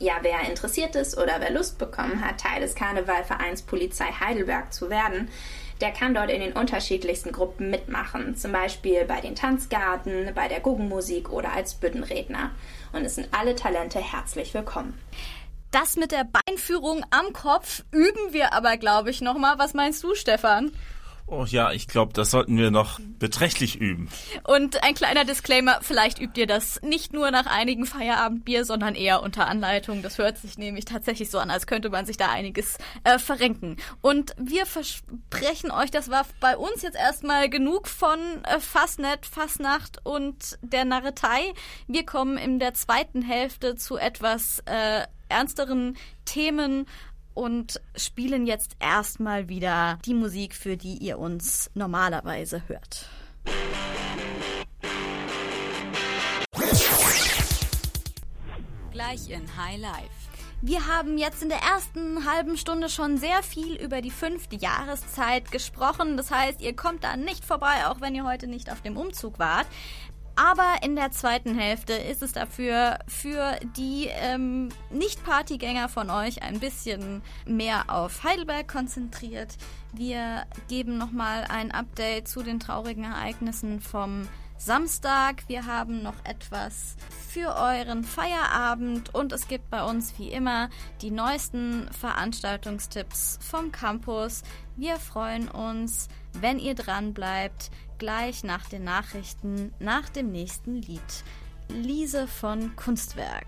Ja, 0.00 0.14
wer 0.22 0.40
interessiert 0.48 0.96
ist 0.96 1.16
oder 1.16 1.34
wer 1.38 1.52
Lust 1.52 1.78
bekommen 1.78 2.20
hat, 2.22 2.38
Teil 2.38 2.60
des 2.60 2.74
Karnevalvereins 2.74 3.62
Polizei 3.62 4.06
Heidelberg 4.20 4.72
zu 4.74 4.90
werden, 4.90 5.28
der 5.80 5.90
kann 5.90 6.14
dort 6.14 6.30
in 6.30 6.40
den 6.40 6.52
unterschiedlichsten 6.52 7.32
Gruppen 7.32 7.70
mitmachen. 7.70 8.36
Zum 8.36 8.52
Beispiel 8.52 9.04
bei 9.04 9.20
den 9.20 9.34
Tanzgarten, 9.34 10.32
bei 10.34 10.48
der 10.48 10.60
Guggenmusik 10.60 11.30
oder 11.30 11.52
als 11.52 11.74
Büttenredner. 11.74 12.50
Und 12.92 13.04
es 13.04 13.16
sind 13.16 13.28
alle 13.32 13.54
Talente 13.54 13.98
herzlich 13.98 14.54
willkommen. 14.54 14.98
Das 15.70 15.96
mit 15.96 16.12
der 16.12 16.24
Beinführung 16.24 17.04
am 17.10 17.32
Kopf 17.32 17.82
üben 17.90 18.32
wir 18.32 18.52
aber, 18.52 18.76
glaube 18.76 19.10
ich, 19.10 19.20
nochmal. 19.20 19.58
Was 19.58 19.74
meinst 19.74 20.04
du, 20.04 20.14
Stefan? 20.14 20.70
Oh 21.26 21.46
ja, 21.46 21.72
ich 21.72 21.88
glaube, 21.88 22.12
das 22.12 22.30
sollten 22.30 22.58
wir 22.58 22.70
noch 22.70 23.00
beträchtlich 23.18 23.76
üben. 23.76 24.10
Und 24.46 24.84
ein 24.84 24.94
kleiner 24.94 25.24
Disclaimer, 25.24 25.78
vielleicht 25.80 26.20
übt 26.20 26.38
ihr 26.38 26.46
das 26.46 26.82
nicht 26.82 27.14
nur 27.14 27.30
nach 27.30 27.46
einigen 27.46 27.86
Feierabendbier, 27.86 28.66
sondern 28.66 28.94
eher 28.94 29.22
unter 29.22 29.46
Anleitung. 29.46 30.02
Das 30.02 30.18
hört 30.18 30.36
sich 30.36 30.58
nämlich 30.58 30.84
tatsächlich 30.84 31.30
so 31.30 31.38
an, 31.38 31.50
als 31.50 31.66
könnte 31.66 31.88
man 31.88 32.04
sich 32.04 32.18
da 32.18 32.30
einiges 32.30 32.76
äh, 33.04 33.18
verrenken. 33.18 33.76
Und 34.02 34.34
wir 34.36 34.66
versprechen 34.66 35.70
euch, 35.70 35.90
das 35.90 36.10
war 36.10 36.26
bei 36.40 36.58
uns 36.58 36.82
jetzt 36.82 36.96
erstmal 36.96 37.48
genug 37.48 37.88
von 37.88 38.18
äh, 38.44 38.60
Fastnet, 38.60 39.24
Fastnacht 39.24 40.00
und 40.04 40.58
der 40.60 40.84
Narretei. 40.84 41.54
Wir 41.86 42.04
kommen 42.04 42.36
in 42.36 42.58
der 42.58 42.74
zweiten 42.74 43.22
Hälfte 43.22 43.76
zu 43.76 43.96
etwas 43.96 44.62
äh, 44.66 45.06
ernsteren 45.30 45.96
Themen 46.26 46.86
und 47.34 47.80
spielen 47.96 48.46
jetzt 48.46 48.76
erstmal 48.80 49.48
wieder 49.48 49.98
die 50.04 50.14
Musik, 50.14 50.54
für 50.54 50.76
die 50.76 50.96
ihr 50.98 51.18
uns 51.18 51.70
normalerweise 51.74 52.62
hört. 52.68 53.08
Gleich 58.92 59.28
in 59.28 59.56
High 59.56 59.80
Life. 59.80 60.24
Wir 60.66 60.86
haben 60.86 61.18
jetzt 61.18 61.42
in 61.42 61.50
der 61.50 61.58
ersten 61.58 62.24
halben 62.24 62.56
Stunde 62.56 62.88
schon 62.88 63.18
sehr 63.18 63.42
viel 63.42 63.74
über 63.74 64.00
die 64.00 64.10
fünfte 64.10 64.56
Jahreszeit 64.56 65.50
gesprochen. 65.50 66.16
Das 66.16 66.30
heißt, 66.30 66.62
ihr 66.62 66.74
kommt 66.74 67.04
da 67.04 67.18
nicht 67.18 67.44
vorbei, 67.44 67.86
auch 67.86 68.00
wenn 68.00 68.14
ihr 68.14 68.24
heute 68.24 68.46
nicht 68.46 68.72
auf 68.72 68.80
dem 68.80 68.96
Umzug 68.96 69.38
wart. 69.38 69.66
Aber 70.36 70.82
in 70.82 70.96
der 70.96 71.12
zweiten 71.12 71.56
Hälfte 71.56 71.92
ist 71.92 72.22
es 72.22 72.32
dafür 72.32 72.98
für 73.06 73.58
die 73.76 74.08
ähm, 74.10 74.68
Nicht-Partygänger 74.90 75.88
von 75.88 76.10
euch 76.10 76.42
ein 76.42 76.58
bisschen 76.58 77.22
mehr 77.46 77.84
auf 77.88 78.24
Heidelberg 78.24 78.66
konzentriert. 78.66 79.56
Wir 79.92 80.44
geben 80.68 80.98
nochmal 80.98 81.44
ein 81.48 81.70
Update 81.70 82.26
zu 82.26 82.42
den 82.42 82.58
traurigen 82.58 83.04
Ereignissen 83.04 83.80
vom 83.80 84.28
Samstag. 84.58 85.44
Wir 85.46 85.66
haben 85.66 86.02
noch 86.02 86.24
etwas 86.24 86.96
für 87.28 87.54
euren 87.56 88.02
Feierabend 88.02 89.14
und 89.14 89.32
es 89.32 89.46
gibt 89.46 89.70
bei 89.70 89.84
uns 89.84 90.18
wie 90.18 90.30
immer 90.30 90.68
die 91.00 91.10
neuesten 91.10 91.88
Veranstaltungstipps 91.92 93.38
vom 93.40 93.70
Campus. 93.70 94.42
Wir 94.76 94.96
freuen 94.96 95.48
uns, 95.48 96.08
wenn 96.40 96.58
ihr 96.58 96.74
dran 96.74 97.14
bleibt, 97.14 97.70
gleich 97.98 98.44
nach 98.44 98.68
den 98.68 98.84
Nachrichten, 98.84 99.72
nach 99.78 100.08
dem 100.08 100.30
nächsten 100.30 100.76
Lied. 100.82 101.24
Liese 101.68 102.26
von 102.26 102.76
Kunstwerk. 102.76 103.46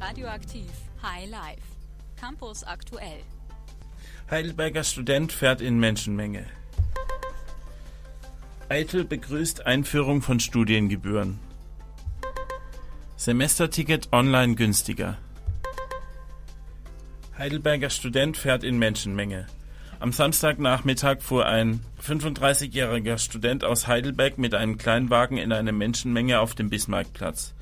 Radioaktiv 0.00 0.70
High 1.02 1.30
Life. 1.30 1.62
Campus 2.20 2.64
aktuell. 2.64 3.22
Heidelberger 4.30 4.84
Student 4.84 5.32
fährt 5.32 5.60
in 5.60 5.78
Menschenmenge. 5.78 6.44
Eitel 8.68 9.04
begrüßt 9.04 9.66
Einführung 9.66 10.22
von 10.22 10.38
Studiengebühren. 10.38 11.40
Semesterticket 13.16 14.12
online 14.12 14.54
günstiger. 14.54 15.18
Heidelberger 17.40 17.88
Student 17.88 18.36
fährt 18.36 18.64
in 18.64 18.78
Menschenmenge. 18.78 19.46
Am 19.98 20.12
Samstagnachmittag 20.12 21.22
fuhr 21.22 21.46
ein 21.46 21.80
35-jähriger 22.06 23.16
Student 23.16 23.64
aus 23.64 23.86
Heidelberg 23.86 24.36
mit 24.36 24.54
einem 24.54 24.76
Kleinwagen 24.76 25.38
in 25.38 25.50
eine 25.50 25.72
Menschenmenge 25.72 26.38
auf 26.38 26.54
dem 26.54 26.68
Bismarckplatz. 26.68 27.54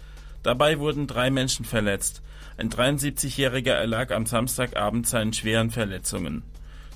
Dabei 0.43 0.81
wurden 0.81 1.07
drei 1.07 1.31
Menschen 1.31 1.65
verletzt. 1.65 2.23
Ein 2.57 2.71
73-jähriger 2.71 3.71
erlag 3.71 4.11
am 4.11 4.27
Samstagabend 4.27 5.07
seinen 5.07 5.33
schweren 5.33 5.71
Verletzungen. 5.71 6.43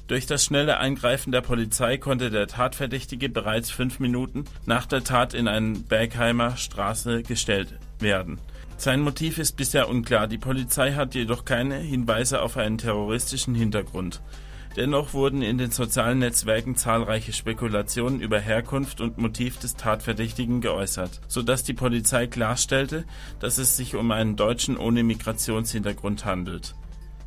Durch 0.09 0.27
das 0.27 0.45
schnelle 0.45 0.79
Eingreifen 0.79 1.31
der 1.31 1.43
Polizei 1.43 1.99
konnte 1.99 2.31
der 2.31 2.49
Tatverdächtige 2.49 3.29
bereits 3.29 3.71
fünf 3.71 4.01
Minuten 4.01 4.47
nach 4.67 4.87
der 4.87 5.05
Tat 5.05 5.35
in 5.35 5.47
eine 5.47 5.79
Bergheimer 5.79 6.57
Straße 6.57 7.23
gestellt 7.23 7.79
werden. 8.01 8.41
Sein 8.83 9.03
Motiv 9.03 9.39
ist 9.39 9.57
bisher 9.57 9.89
unklar. 9.89 10.27
Die 10.27 10.39
Polizei 10.39 10.95
hat 10.95 11.15
jedoch 11.15 11.45
keine 11.45 11.77
Hinweise 11.77 12.43
auf 12.43 12.57
einen 12.57 12.79
terroristischen 12.79 13.55
Hintergrund. 13.55 14.21
Dennoch 14.75 15.15
wurden 15.15 15.41
in 15.41 15.57
den 15.57 15.71
sozialen 15.71 16.19
Netzwerken 16.19 16.75
zahlreiche 16.75 17.33
Spekulationen 17.33 18.21
über 18.21 18.41
Herkunft 18.41 19.01
und 19.01 19.19
Motiv 19.19 19.61
des 19.61 19.77
Tatverdächtigen 19.77 20.61
geäußert, 20.61 21.21
sodass 21.29 21.63
die 21.63 21.75
Polizei 21.75 22.27
klarstellte, 22.27 23.05
dass 23.39 23.59
es 23.59 23.77
sich 23.77 23.95
um 23.95 24.11
einen 24.11 24.35
Deutschen 24.35 24.77
ohne 24.77 25.05
Migrationshintergrund 25.05 26.25
handelt. 26.25 26.75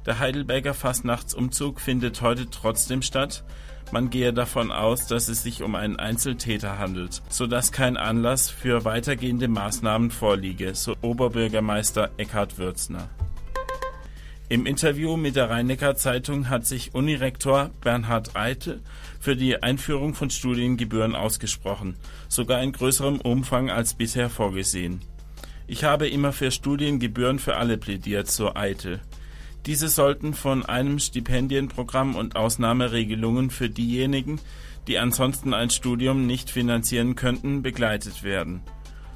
Der 0.06 0.20
Heidelberger 0.20 0.76
Fastnachtsumzug 0.76 1.82
findet 1.82 2.22
heute 2.22 2.48
trotzdem 2.50 3.02
statt. 3.02 3.44
Man 3.92 4.12
gehe 4.12 4.34
davon 4.34 4.72
aus, 4.72 5.08
dass 5.08 5.30
es 5.30 5.42
sich 5.42 5.64
um 5.64 5.74
einen 5.74 5.98
Einzeltäter 5.98 6.78
handelt, 6.78 7.24
sodass 7.30 7.72
kein 7.72 7.98
Anlass 7.98 8.50
für 8.50 8.86
weitergehende 8.86 9.48
Maßnahmen 9.48 10.12
vorliege, 10.12 10.76
so 10.76 10.96
Oberbürgermeister 11.02 12.12
Eckhard 12.18 12.60
Würzner. 12.60 13.10
Im 14.48 14.68
Interview 14.68 15.18
mit 15.18 15.36
der 15.36 15.50
Rhein-Neckar 15.50 15.96
Zeitung 15.96 16.50
hat 16.50 16.68
sich 16.68 16.94
Unirektor 16.94 17.72
Bernhard 17.82 18.36
Eitel 18.36 18.82
für 19.20 19.36
die 19.36 19.64
Einführung 19.64 20.14
von 20.14 20.30
Studiengebühren 20.30 21.16
ausgesprochen, 21.16 21.96
sogar 22.28 22.62
in 22.62 22.72
größerem 22.72 23.22
Umfang 23.22 23.72
als 23.72 23.96
bisher 23.96 24.30
vorgesehen. 24.30 25.02
Ich 25.66 25.84
habe 25.84 26.08
immer 26.08 26.32
für 26.32 26.52
Studiengebühren 26.52 27.40
für 27.40 27.58
alle 27.58 27.80
plädiert, 27.80 28.30
so 28.30 28.54
Eitel. 28.54 29.02
Diese 29.66 29.90
sollten 29.90 30.36
von 30.36 30.64
einem 30.64 31.00
Stipendienprogramm 31.00 32.16
und 32.16 32.36
Ausnahmeregelungen 32.36 33.50
für 33.50 33.68
diejenigen, 33.70 34.40
die 34.88 35.00
ansonsten 35.00 35.56
ein 35.56 35.72
Studium 35.72 36.28
nicht 36.28 36.52
finanzieren 36.52 37.16
könnten, 37.16 37.64
begleitet 37.64 38.22
werden. 38.22 38.62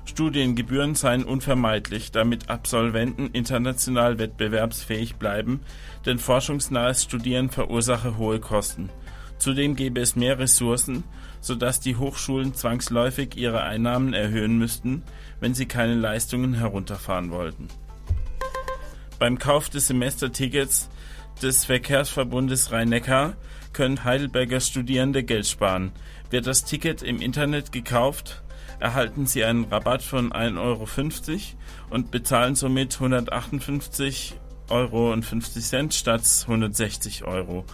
Studiengebühren 0.05 0.95
seien 0.95 1.23
unvermeidlich, 1.23 2.11
damit 2.11 2.49
Absolventen 2.49 3.27
international 3.27 4.17
wettbewerbsfähig 4.17 5.17
bleiben, 5.17 5.59
denn 6.07 6.17
forschungsnahes 6.17 7.03
Studieren 7.03 7.51
verursache 7.51 8.17
hohe 8.17 8.39
Kosten. 8.39 8.89
Zudem 9.37 9.75
gäbe 9.75 10.01
es 10.01 10.15
mehr 10.15 10.39
Ressourcen, 10.39 11.03
sodass 11.41 11.79
die 11.79 11.95
Hochschulen 11.95 12.55
zwangsläufig 12.55 13.37
ihre 13.37 13.61
Einnahmen 13.61 14.13
erhöhen 14.13 14.57
müssten, 14.57 15.03
wenn 15.39 15.53
sie 15.53 15.67
keine 15.67 15.93
Leistungen 15.93 16.55
herunterfahren 16.55 17.29
wollten. 17.29 17.67
Beim 19.19 19.37
Kauf 19.37 19.69
des 19.69 19.87
Semestertickets 19.87 20.89
des 21.41 21.65
Verkehrsverbundes 21.65 22.71
Rhein-Neckar 22.71 23.35
können 23.73 24.05
Heidelberger 24.05 24.61
Studierende 24.61 25.23
Geld 25.23 25.45
sparen. 25.45 25.91
Wird 26.29 26.47
das 26.47 26.63
Ticket 26.63 27.03
im 27.03 27.21
Internet 27.21 27.73
gekauft, 27.73 28.41
erhalten 28.79 29.27
sie 29.27 29.43
einen 29.43 29.65
Rabatt 29.65 30.03
von 30.03 30.31
1,50 30.31 30.57
Euro 30.59 30.87
und 31.89 32.11
bezahlen 32.11 32.55
somit 32.55 32.95
158,50 32.95 34.31
Euro 34.69 35.15
statt 35.91 36.23
160 36.47 37.25
Euro. 37.25 37.65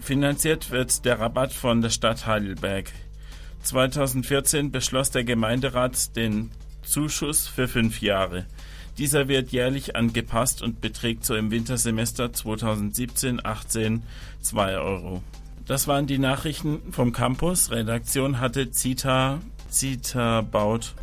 Finanziert 0.00 0.72
wird 0.72 1.04
der 1.04 1.20
Rabatt 1.20 1.52
von 1.52 1.82
der 1.82 1.90
Stadt 1.90 2.26
Heidelberg. 2.26 2.90
2014 3.62 4.72
beschloss 4.72 5.12
der 5.12 5.22
Gemeinderat 5.22 6.16
den 6.16 6.50
Zuschuss 6.82 7.46
für 7.46 7.68
fünf 7.68 8.02
Jahre. 8.02 8.46
Dieser 8.98 9.26
wird 9.26 9.50
jährlich 9.50 9.96
angepasst 9.96 10.62
und 10.62 10.80
beträgt 10.80 11.24
so 11.24 11.34
im 11.34 11.50
Wintersemester 11.50 12.26
2017-18 12.26 14.02
2 14.40 14.78
Euro. 14.78 15.22
Das 15.66 15.88
waren 15.88 16.06
die 16.06 16.18
Nachrichten 16.18 16.92
vom 16.92 17.12
Campus. 17.12 17.70
Redaktion 17.70 18.38
hatte 18.38 18.70
Zita, 18.70 19.40
Zita 19.68 20.42
Baut. 20.42 20.94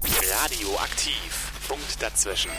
Radioaktiv. 0.43 1.51
Punkt 1.67 2.01
dazwischen. 2.01 2.51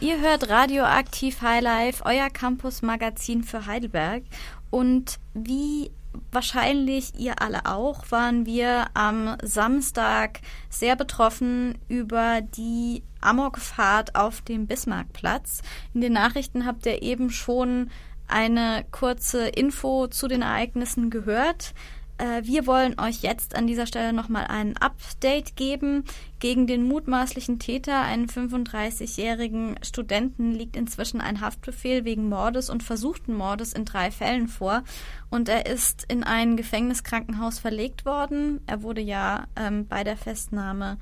Ihr 0.00 0.20
hört 0.20 0.48
Radioaktiv 0.48 1.42
Highlife, 1.42 2.04
euer 2.04 2.28
Campus-Magazin 2.30 3.44
für 3.44 3.66
Heidelberg. 3.66 4.24
Und 4.70 5.18
wie 5.34 5.90
wahrscheinlich 6.32 7.12
ihr 7.18 7.40
alle 7.40 7.66
auch, 7.66 8.10
waren 8.10 8.46
wir 8.46 8.86
am 8.94 9.36
Samstag 9.42 10.40
sehr 10.68 10.96
betroffen 10.96 11.78
über 11.88 12.40
die 12.40 13.02
Amokfahrt 13.20 14.14
auf 14.14 14.40
dem 14.40 14.66
Bismarckplatz. 14.66 15.62
In 15.94 16.00
den 16.00 16.12
Nachrichten 16.12 16.66
habt 16.66 16.86
ihr 16.86 17.02
eben 17.02 17.30
schon 17.30 17.90
eine 18.26 18.84
kurze 18.90 19.48
Info 19.48 20.06
zu 20.06 20.28
den 20.28 20.42
Ereignissen 20.42 21.10
gehört. 21.10 21.74
Äh, 22.20 22.44
wir 22.44 22.66
wollen 22.66 23.00
euch 23.00 23.22
jetzt 23.22 23.54
an 23.54 23.66
dieser 23.66 23.86
Stelle 23.86 24.12
nochmal 24.12 24.46
ein 24.46 24.76
Update 24.76 25.56
geben. 25.56 26.04
Gegen 26.38 26.66
den 26.66 26.86
mutmaßlichen 26.86 27.58
Täter, 27.58 28.00
einen 28.02 28.26
35-jährigen 28.26 29.76
Studenten, 29.82 30.52
liegt 30.52 30.76
inzwischen 30.76 31.20
ein 31.20 31.40
Haftbefehl 31.40 32.04
wegen 32.04 32.28
Mordes 32.28 32.68
und 32.70 32.82
versuchten 32.82 33.34
Mordes 33.34 33.72
in 33.72 33.86
drei 33.86 34.10
Fällen 34.10 34.48
vor. 34.48 34.84
Und 35.30 35.48
er 35.48 35.66
ist 35.66 36.04
in 36.08 36.22
ein 36.22 36.56
Gefängniskrankenhaus 36.56 37.58
verlegt 37.58 38.04
worden. 38.04 38.60
Er 38.66 38.82
wurde 38.82 39.00
ja 39.00 39.46
ähm, 39.56 39.86
bei 39.86 40.04
der 40.04 40.16
Festnahme 40.16 40.98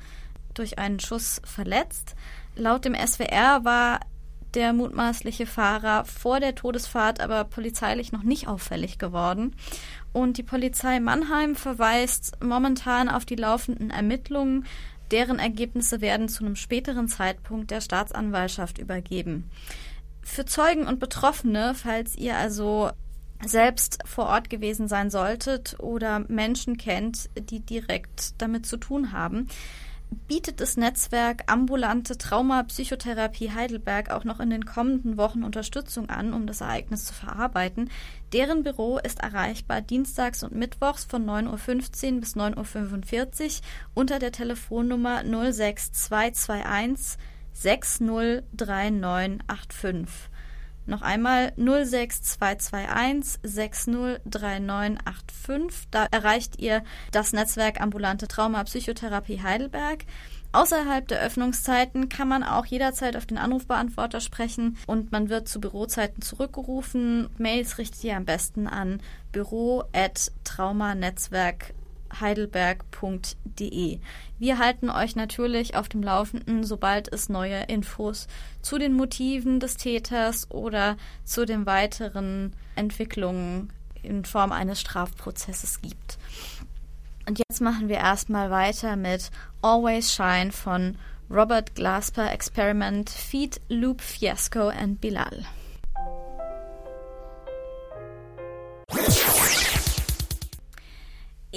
durch 0.54 0.78
einen 0.78 1.00
Schuss 1.00 1.40
verletzt. 1.44 2.14
Laut 2.54 2.84
dem 2.84 2.94
SWR 2.94 3.64
war 3.64 4.00
der 4.54 4.72
mutmaßliche 4.72 5.46
Fahrer 5.46 6.04
vor 6.04 6.40
der 6.40 6.54
Todesfahrt 6.54 7.20
aber 7.20 7.44
polizeilich 7.44 8.12
noch 8.12 8.22
nicht 8.22 8.48
auffällig 8.48 8.98
geworden. 8.98 9.54
Und 10.12 10.38
die 10.38 10.42
Polizei 10.42 11.00
Mannheim 11.00 11.54
verweist 11.54 12.42
momentan 12.42 13.08
auf 13.08 13.24
die 13.24 13.36
laufenden 13.36 13.90
Ermittlungen. 13.90 14.66
Deren 15.10 15.38
Ergebnisse 15.38 16.00
werden 16.00 16.28
zu 16.28 16.44
einem 16.44 16.56
späteren 16.56 17.08
Zeitpunkt 17.08 17.70
der 17.70 17.80
Staatsanwaltschaft 17.80 18.78
übergeben. 18.78 19.50
Für 20.22 20.44
Zeugen 20.44 20.86
und 20.86 21.00
Betroffene, 21.00 21.74
falls 21.74 22.16
ihr 22.16 22.36
also 22.36 22.90
selbst 23.44 23.98
vor 24.04 24.26
Ort 24.26 24.50
gewesen 24.50 24.88
sein 24.88 25.10
solltet 25.10 25.76
oder 25.78 26.20
Menschen 26.28 26.76
kennt, 26.76 27.30
die 27.38 27.60
direkt 27.60 28.34
damit 28.38 28.66
zu 28.66 28.76
tun 28.76 29.12
haben, 29.12 29.48
bietet 30.10 30.60
das 30.60 30.76
Netzwerk 30.76 31.44
Ambulante 31.46 32.18
Traumapsychotherapie 32.18 33.52
Heidelberg 33.52 34.10
auch 34.10 34.24
noch 34.24 34.40
in 34.40 34.50
den 34.50 34.64
kommenden 34.64 35.16
Wochen 35.16 35.42
Unterstützung 35.42 36.10
an, 36.10 36.32
um 36.32 36.46
das 36.46 36.60
Ereignis 36.60 37.06
zu 37.06 37.14
verarbeiten. 37.14 37.90
Deren 38.32 38.62
Büro 38.62 38.98
ist 38.98 39.20
erreichbar 39.20 39.80
dienstags 39.80 40.42
und 40.42 40.54
mittwochs 40.54 41.04
von 41.04 41.24
9.15 41.24 42.14
Uhr 42.14 42.20
bis 42.20 42.36
9.45 42.36 43.44
Uhr 43.44 43.50
unter 43.94 44.18
der 44.18 44.32
Telefonnummer 44.32 45.22
06221 45.24 47.18
603985. 47.52 50.30
Noch 50.88 51.02
einmal 51.02 51.52
06221 51.56 53.40
603985. 53.42 55.88
Da 55.90 56.06
erreicht 56.10 56.58
ihr 56.58 56.82
das 57.12 57.34
Netzwerk 57.34 57.82
Ambulante 57.82 58.26
Trauma 58.26 58.64
Psychotherapie 58.64 59.42
Heidelberg. 59.42 60.06
Außerhalb 60.52 61.06
der 61.06 61.20
Öffnungszeiten 61.20 62.08
kann 62.08 62.26
man 62.26 62.42
auch 62.42 62.64
jederzeit 62.64 63.16
auf 63.16 63.26
den 63.26 63.36
Anrufbeantworter 63.36 64.20
sprechen 64.20 64.78
und 64.86 65.12
man 65.12 65.28
wird 65.28 65.46
zu 65.46 65.60
Bürozeiten 65.60 66.22
zurückgerufen. 66.22 67.28
Mails 67.36 67.76
richtet 67.76 68.02
ihr 68.04 68.16
am 68.16 68.24
besten 68.24 68.66
an 68.66 69.02
büro@traumanetzwerk 69.30 71.74
heidelberg.de. 72.20 73.98
Wir 74.38 74.58
halten 74.58 74.90
euch 74.90 75.16
natürlich 75.16 75.74
auf 75.74 75.88
dem 75.88 76.02
Laufenden, 76.02 76.64
sobald 76.64 77.12
es 77.12 77.28
neue 77.28 77.62
Infos 77.64 78.26
zu 78.62 78.78
den 78.78 78.94
Motiven 78.94 79.60
des 79.60 79.76
Täters 79.76 80.50
oder 80.50 80.96
zu 81.24 81.44
den 81.44 81.66
weiteren 81.66 82.54
Entwicklungen 82.76 83.72
in 84.02 84.24
Form 84.24 84.52
eines 84.52 84.80
Strafprozesses 84.80 85.80
gibt. 85.80 86.18
Und 87.26 87.38
jetzt 87.38 87.60
machen 87.60 87.88
wir 87.88 87.96
erstmal 87.96 88.50
weiter 88.50 88.96
mit 88.96 89.30
Always 89.60 90.12
Shine 90.14 90.50
von 90.50 90.96
Robert 91.30 91.74
Glasper 91.74 92.32
Experiment 92.32 93.10
Feed 93.10 93.60
Loop 93.68 94.00
Fiasco 94.00 94.68
and 94.68 95.00
Bilal. 95.00 95.44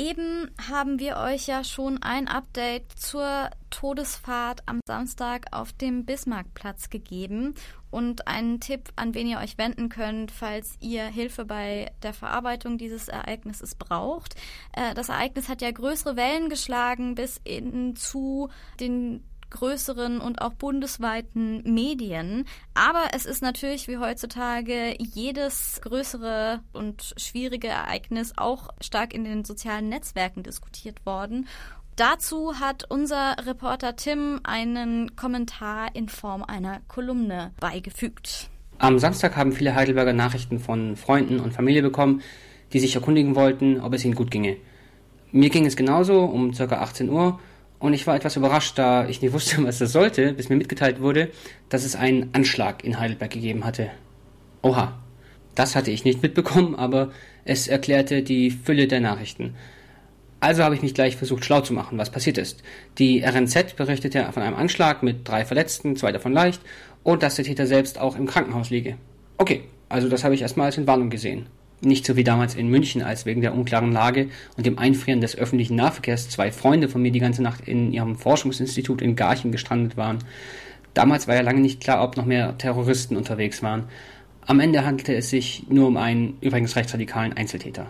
Eben 0.02 0.50
haben 0.68 0.98
wir 0.98 1.18
euch 1.18 1.46
ja 1.46 1.64
schon 1.64 2.02
ein 2.02 2.28
Update 2.28 2.92
zur 2.98 3.52
Todesfahrt 3.70 4.64
am 4.66 4.80
Samstag 4.88 5.46
auf 5.52 5.74
dem 5.74 6.06
Bismarckplatz 6.06 6.90
gegeben 6.90 7.54
und 7.92 8.28
einen 8.28 8.60
Tipp, 8.60 8.90
an 8.96 9.14
wen 9.14 9.28
ihr 9.28 9.38
euch 9.38 9.60
wenden 9.60 9.90
könnt, 9.90 10.32
falls 10.32 10.76
ihr 10.80 11.04
Hilfe 11.04 11.46
bei 11.46 11.92
der 12.02 12.16
Verarbeitung 12.16 12.80
dieses 12.80 13.10
Ereignisses 13.10 13.76
braucht. 13.76 14.34
Äh, 14.74 14.96
das 14.96 15.10
Ereignis 15.10 15.48
hat 15.50 15.62
ja 15.62 15.70
größere 15.70 16.16
Wellen 16.16 16.50
geschlagen 16.50 17.14
bis 17.14 17.40
hin 17.46 17.96
zu 17.96 18.50
den 18.80 19.24
größeren 19.52 20.20
und 20.20 20.42
auch 20.42 20.54
bundesweiten 20.54 21.62
Medien. 21.64 22.46
Aber 22.74 23.10
es 23.14 23.26
ist 23.26 23.42
natürlich 23.42 23.88
wie 23.88 23.98
heutzutage 23.98 24.96
jedes 24.98 25.80
größere 25.84 26.62
und 26.74 27.14
schwierige 27.18 27.68
Ereignis 27.68 28.34
auch 28.36 28.70
stark 28.82 29.14
in 29.14 29.24
den 29.24 29.44
sozialen 29.46 29.90
Netzwerken 29.90 30.44
diskutiert 30.44 31.06
worden. 31.06 31.48
Dazu 31.96 32.60
hat 32.60 32.86
unser 32.90 33.36
Reporter 33.46 33.96
Tim 33.96 34.40
einen 34.44 35.16
Kommentar 35.16 35.94
in 35.94 36.10
Form 36.10 36.44
einer 36.44 36.80
Kolumne 36.88 37.52
beigefügt. 37.60 38.50
Am 38.80 38.98
Samstag 38.98 39.36
haben 39.36 39.52
viele 39.52 39.76
Heidelberger 39.76 40.14
Nachrichten 40.14 40.60
von 40.60 40.96
Freunden 40.96 41.40
und 41.40 41.54
Familie 41.54 41.84
bekommen, 41.84 42.22
die 42.74 42.80
sich 42.80 42.96
erkundigen 42.96 43.36
wollten, 43.36 43.80
ob 43.80 43.94
es 43.94 44.04
ihnen 44.06 44.16
gut 44.16 44.32
ginge. 44.32 44.58
Mir 45.32 45.50
ging 45.50 45.66
es 45.66 45.76
genauso 45.76 46.24
um 46.24 46.54
ca. 46.54 46.66
18 46.66 47.10
Uhr 47.10 47.40
und 47.82 47.94
ich 47.94 48.06
war 48.08 48.16
etwas 48.16 48.36
überrascht, 48.36 48.78
da 48.78 49.08
ich 49.10 49.22
nicht 49.22 49.34
wusste, 49.34 49.64
was 49.66 49.80
das 49.80 49.92
sollte, 49.92 50.34
bis 50.34 50.50
mir 50.50 50.56
mitgeteilt 50.56 51.02
wurde, 51.02 51.30
dass 51.70 51.84
es 51.84 51.96
einen 51.96 52.30
Anschlag 52.34 52.84
in 52.84 53.00
Heidelberg 53.00 53.32
gegeben 53.32 53.66
hatte. 53.66 53.90
Oha, 54.62 55.00
das 55.56 55.76
hatte 55.76 55.92
ich 55.92 56.06
nicht 56.06 56.22
mitbekommen, 56.22 56.76
aber 56.76 57.12
es 57.44 57.68
erklärte 57.68 58.22
die 58.22 58.52
Fülle 58.52 58.88
der 58.88 59.02
Nachrichten. 59.02 59.56
Also 60.40 60.64
habe 60.64 60.76
ich 60.76 60.82
mich 60.82 60.94
gleich 60.94 61.18
versucht 61.18 61.44
schlau 61.44 61.62
zu 61.62 61.74
machen, 61.74 61.98
was 61.98 62.12
passiert 62.12 62.38
ist. 62.38 62.64
Die 63.00 63.24
RNZ 63.24 63.76
berichtete 63.76 64.32
von 64.32 64.44
einem 64.44 64.56
Anschlag 64.56 65.02
mit 65.02 65.28
drei 65.28 65.44
Verletzten, 65.44 65.96
zwei 65.96 66.12
davon 66.12 66.34
leicht, 66.34 66.62
und 67.04 67.24
dass 67.24 67.36
der 67.36 67.46
Täter 67.46 67.66
selbst 67.66 68.00
auch 68.00 68.16
im 68.16 68.28
Krankenhaus 68.28 68.70
liege. 68.70 68.98
Okay, 69.38 69.64
also 69.90 70.08
das 70.08 70.24
habe 70.24 70.36
ich 70.36 70.44
erstmal 70.44 70.68
als 70.68 70.78
Entwarnung 70.78 71.10
gesehen. 71.10 71.48
Nicht 71.84 72.06
so 72.06 72.16
wie 72.16 72.24
damals 72.24 72.56
in 72.56 72.68
München, 72.68 73.02
als 73.02 73.26
wegen 73.26 73.42
der 73.42 73.56
unklaren 73.56 73.92
Lage 73.92 74.30
und 74.56 74.66
dem 74.66 74.78
Einfrieren 74.78 75.20
des 75.20 75.36
öffentlichen 75.36 75.76
Nahverkehrs 75.76 76.30
zwei 76.30 76.52
Freunde 76.52 76.90
von 76.90 77.02
mir 77.02 77.12
die 77.12 77.20
ganze 77.20 77.42
Nacht 77.42 77.68
in 77.68 77.92
ihrem 77.92 78.16
Forschungsinstitut 78.16 79.02
in 79.02 79.16
Garching 79.16 79.52
gestrandet 79.52 79.98
waren. 79.98 80.20
Damals 80.94 81.28
war 81.28 81.36
ja 81.36 81.42
lange 81.42 81.62
nicht 81.62 81.82
klar, 81.82 82.04
ob 82.04 82.18
noch 82.18 82.26
mehr 82.26 82.58
Terroristen 82.58 83.16
unterwegs 83.16 83.64
waren. 83.64 83.86
Am 84.46 84.60
Ende 84.60 84.86
handelte 84.86 85.16
es 85.16 85.30
sich 85.30 85.66
nur 85.70 85.88
um 85.88 85.98
einen 85.98 86.38
übrigens 86.42 86.76
rechtsradikalen 86.76 87.34
Einzeltäter. 87.34 87.88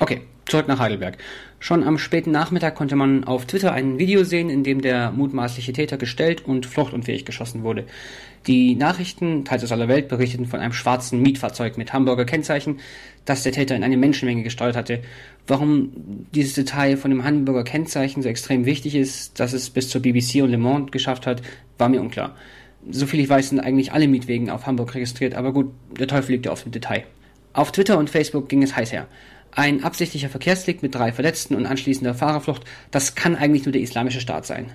Okay, 0.00 0.22
zurück 0.46 0.68
nach 0.68 0.78
Heidelberg. 0.78 1.18
Schon 1.58 1.82
am 1.82 1.98
späten 1.98 2.30
Nachmittag 2.30 2.74
konnte 2.74 2.96
man 2.96 3.24
auf 3.24 3.46
Twitter 3.46 3.72
ein 3.72 3.98
Video 3.98 4.24
sehen, 4.24 4.50
in 4.50 4.62
dem 4.62 4.80
der 4.80 5.10
mutmaßliche 5.10 5.72
Täter 5.72 5.96
gestellt 5.96 6.44
und 6.46 6.66
fluchtunfähig 6.66 7.24
geschossen 7.24 7.62
wurde. 7.62 7.84
Die 8.46 8.76
Nachrichten, 8.76 9.44
teils 9.44 9.64
aus 9.64 9.72
aller 9.72 9.88
Welt, 9.88 10.08
berichteten 10.08 10.46
von 10.46 10.60
einem 10.60 10.72
schwarzen 10.72 11.20
Mietfahrzeug 11.20 11.76
mit 11.76 11.92
Hamburger 11.92 12.24
Kennzeichen, 12.24 12.78
das 13.24 13.42
der 13.42 13.52
Täter 13.52 13.74
in 13.74 13.82
eine 13.82 13.96
Menschenmenge 13.96 14.44
gesteuert 14.44 14.76
hatte. 14.76 15.00
Warum 15.48 15.90
dieses 16.32 16.54
Detail 16.54 16.96
von 16.96 17.10
dem 17.10 17.24
Hamburger 17.24 17.64
Kennzeichen 17.64 18.22
so 18.22 18.28
extrem 18.28 18.64
wichtig 18.64 18.94
ist, 18.94 19.40
dass 19.40 19.52
es 19.52 19.70
bis 19.70 19.88
zur 19.88 20.02
BBC 20.02 20.42
und 20.42 20.50
Le 20.50 20.58
Monde 20.58 20.92
geschafft 20.92 21.26
hat, 21.26 21.42
war 21.78 21.88
mir 21.88 22.00
unklar. 22.00 22.36
Soviel 22.88 23.20
ich 23.20 23.28
weiß, 23.28 23.48
sind 23.48 23.58
eigentlich 23.58 23.92
alle 23.92 24.06
Mietwegen 24.06 24.50
auf 24.50 24.66
Hamburg 24.66 24.94
registriert, 24.94 25.34
aber 25.34 25.52
gut, 25.52 25.72
der 25.98 26.06
Teufel 26.06 26.32
liegt 26.32 26.46
ja 26.46 26.52
auf 26.52 26.62
dem 26.62 26.70
Detail. 26.70 27.04
Auf 27.52 27.72
Twitter 27.72 27.98
und 27.98 28.10
Facebook 28.10 28.48
ging 28.48 28.62
es 28.62 28.76
heiß 28.76 28.92
her. 28.92 29.08
Ein 29.56 29.82
absichtlicher 29.82 30.28
Verkehrsdelikt 30.28 30.82
mit 30.82 30.94
drei 30.94 31.12
Verletzten 31.12 31.54
und 31.54 31.64
anschließender 31.64 32.14
Fahrerflucht, 32.14 32.64
das 32.90 33.14
kann 33.14 33.36
eigentlich 33.36 33.64
nur 33.64 33.72
der 33.72 33.80
Islamische 33.80 34.20
Staat 34.20 34.44
sein. 34.44 34.72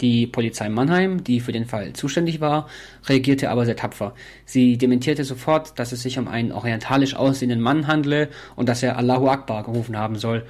Die 0.00 0.28
Polizei 0.28 0.68
Mannheim, 0.68 1.24
die 1.24 1.40
für 1.40 1.50
den 1.50 1.66
Fall 1.66 1.92
zuständig 1.92 2.40
war, 2.40 2.68
reagierte 3.06 3.50
aber 3.50 3.64
sehr 3.66 3.74
tapfer. 3.74 4.14
Sie 4.44 4.78
dementierte 4.78 5.24
sofort, 5.24 5.76
dass 5.76 5.90
es 5.90 6.02
sich 6.02 6.20
um 6.20 6.28
einen 6.28 6.52
orientalisch 6.52 7.16
aussehenden 7.16 7.60
Mann 7.60 7.88
handle 7.88 8.28
und 8.54 8.68
dass 8.68 8.84
er 8.84 8.96
Allahu 8.96 9.26
Akbar 9.28 9.64
gerufen 9.64 9.96
haben 9.96 10.14
soll. 10.14 10.46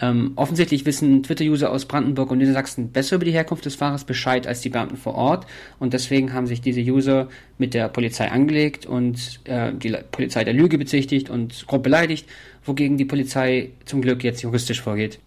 Ähm, 0.00 0.32
offensichtlich 0.34 0.86
wissen 0.86 1.22
Twitter-User 1.22 1.70
aus 1.70 1.86
Brandenburg 1.86 2.32
und 2.32 2.38
Niedersachsen 2.38 2.90
besser 2.90 3.16
über 3.16 3.24
die 3.24 3.30
Herkunft 3.30 3.64
des 3.64 3.76
Fahrers 3.76 4.04
Bescheid 4.04 4.44
als 4.46 4.60
die 4.60 4.68
Beamten 4.68 4.96
vor 4.96 5.14
Ort 5.14 5.46
und 5.78 5.92
deswegen 5.92 6.32
haben 6.32 6.48
sich 6.48 6.60
diese 6.60 6.80
User 6.80 7.28
mit 7.58 7.74
der 7.74 7.88
Polizei 7.88 8.28
angelegt 8.28 8.86
und 8.86 9.40
äh, 9.44 9.72
die 9.72 9.96
Polizei 10.10 10.42
der 10.42 10.52
Lüge 10.52 10.78
bezichtigt 10.78 11.30
und 11.30 11.66
grob 11.68 11.84
beleidigt, 11.84 12.28
wogegen 12.64 12.96
die 12.96 13.04
Polizei 13.04 13.70
zum 13.84 14.02
Glück 14.02 14.24
jetzt 14.24 14.42
juristisch 14.42 14.82
vorgeht. 14.82 15.20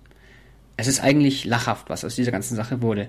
Es 0.76 0.88
ist 0.88 1.02
eigentlich 1.02 1.46
lachhaft, 1.46 1.90
was 1.90 2.04
aus 2.04 2.16
dieser 2.16 2.32
ganzen 2.32 2.56
Sache 2.56 2.82
wurde. 2.82 3.08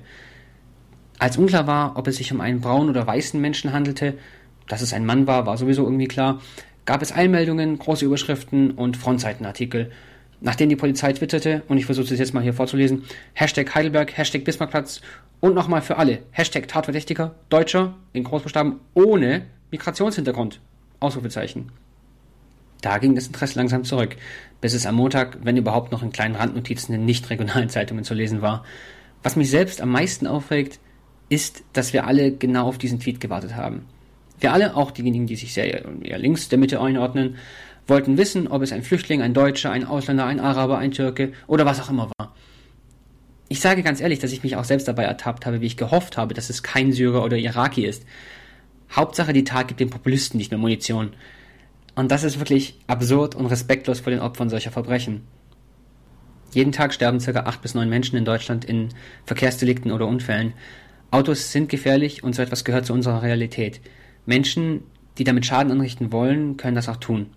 Als 1.18 1.36
unklar 1.36 1.66
war, 1.66 1.96
ob 1.96 2.06
es 2.06 2.16
sich 2.16 2.32
um 2.32 2.40
einen 2.40 2.60
braunen 2.60 2.88
oder 2.88 3.04
weißen 3.04 3.40
Menschen 3.40 3.72
handelte, 3.72 4.14
dass 4.68 4.80
es 4.80 4.92
ein 4.92 5.04
Mann 5.04 5.26
war, 5.26 5.44
war 5.46 5.56
sowieso 5.58 5.82
irgendwie 5.82 6.06
klar, 6.06 6.40
gab 6.84 7.02
es 7.02 7.10
Einmeldungen, 7.10 7.78
große 7.78 8.04
Überschriften 8.04 8.70
und 8.70 8.96
Frontseitenartikel. 8.96 9.90
Nachdem 10.40 10.68
die 10.68 10.76
Polizei 10.76 11.12
twitterte, 11.12 11.62
und 11.68 11.78
ich 11.78 11.86
versuche 11.86 12.12
es 12.12 12.20
jetzt 12.20 12.32
mal 12.32 12.42
hier 12.42 12.54
vorzulesen, 12.54 13.04
Hashtag 13.34 13.74
Heidelberg, 13.74 14.16
Hashtag 14.16 14.44
Bismarckplatz 14.44 15.00
und 15.40 15.54
nochmal 15.54 15.82
für 15.82 15.96
alle, 15.96 16.20
Hashtag 16.30 16.68
Tatverdächtiger, 16.68 17.34
Deutscher, 17.48 17.94
in 18.12 18.24
Großbuchstaben, 18.24 18.78
ohne 18.94 19.46
Migrationshintergrund, 19.70 20.60
Ausrufezeichen. 21.00 21.72
Da 22.80 22.98
ging 22.98 23.16
das 23.16 23.26
Interesse 23.26 23.58
langsam 23.58 23.82
zurück, 23.82 24.16
bis 24.60 24.74
es 24.74 24.86
am 24.86 24.94
Montag, 24.94 25.38
wenn 25.42 25.56
überhaupt 25.56 25.90
noch 25.90 26.02
in 26.02 26.12
kleinen 26.12 26.36
Randnotizen 26.36 26.94
in 26.94 27.04
nicht 27.04 27.28
regionalen 27.28 27.68
Zeitungen 27.68 28.04
zu 28.04 28.14
lesen 28.14 28.40
war. 28.40 28.64
Was 29.24 29.34
mich 29.34 29.50
selbst 29.50 29.80
am 29.80 29.90
meisten 29.90 30.28
aufregt, 30.28 30.78
ist, 31.28 31.64
dass 31.72 31.92
wir 31.92 32.06
alle 32.06 32.32
genau 32.32 32.66
auf 32.68 32.78
diesen 32.78 33.00
Tweet 33.00 33.20
gewartet 33.20 33.56
haben. 33.56 33.86
Wir 34.40 34.52
alle, 34.52 34.76
auch 34.76 34.92
diejenigen, 34.92 35.26
die 35.26 35.34
sich 35.34 35.52
sehr 35.52 35.84
eher 36.02 36.18
links 36.18 36.48
der 36.48 36.58
Mitte 36.58 36.80
einordnen, 36.80 37.36
wollten 37.88 38.18
wissen, 38.18 38.46
ob 38.48 38.62
es 38.62 38.72
ein 38.72 38.82
Flüchtling, 38.82 39.22
ein 39.22 39.34
Deutscher, 39.34 39.70
ein 39.70 39.84
Ausländer, 39.84 40.26
ein 40.26 40.40
Araber, 40.40 40.78
ein 40.78 40.92
Türke 40.92 41.32
oder 41.46 41.66
was 41.66 41.80
auch 41.80 41.90
immer 41.90 42.10
war. 42.18 42.34
Ich 43.48 43.60
sage 43.60 43.82
ganz 43.82 44.00
ehrlich, 44.00 44.18
dass 44.18 44.32
ich 44.32 44.42
mich 44.42 44.56
auch 44.56 44.64
selbst 44.64 44.86
dabei 44.88 45.04
ertappt 45.04 45.46
habe, 45.46 45.62
wie 45.62 45.66
ich 45.66 45.78
gehofft 45.78 46.18
habe, 46.18 46.34
dass 46.34 46.50
es 46.50 46.62
kein 46.62 46.92
Syrer 46.92 47.24
oder 47.24 47.38
Iraki 47.38 47.86
ist. 47.86 48.04
Hauptsache, 48.92 49.32
die 49.32 49.44
Tat 49.44 49.68
gibt 49.68 49.80
den 49.80 49.90
Populisten 49.90 50.36
nicht 50.36 50.50
mehr 50.50 50.58
Munition. 50.58 51.14
Und 51.94 52.10
das 52.10 52.24
ist 52.24 52.38
wirklich 52.38 52.78
absurd 52.86 53.34
und 53.34 53.46
respektlos 53.46 54.00
vor 54.00 54.10
den 54.10 54.20
Opfern 54.20 54.50
solcher 54.50 54.70
Verbrechen. 54.70 55.22
Jeden 56.52 56.72
Tag 56.72 56.94
sterben 56.94 57.18
ca. 57.18 57.40
8 57.40 57.62
bis 57.62 57.74
9 57.74 57.88
Menschen 57.88 58.16
in 58.16 58.24
Deutschland 58.24 58.64
in 58.64 58.90
Verkehrsdelikten 59.24 59.92
oder 59.92 60.06
Unfällen. 60.06 60.52
Autos 61.10 61.52
sind 61.52 61.68
gefährlich 61.68 62.22
und 62.22 62.34
so 62.34 62.42
etwas 62.42 62.64
gehört 62.64 62.86
zu 62.86 62.92
unserer 62.92 63.22
Realität. 63.22 63.80
Menschen, 64.26 64.82
die 65.16 65.24
damit 65.24 65.46
Schaden 65.46 65.72
anrichten 65.72 66.12
wollen, 66.12 66.56
können 66.56 66.74
das 66.74 66.88
auch 66.88 66.96
tun. 66.96 67.30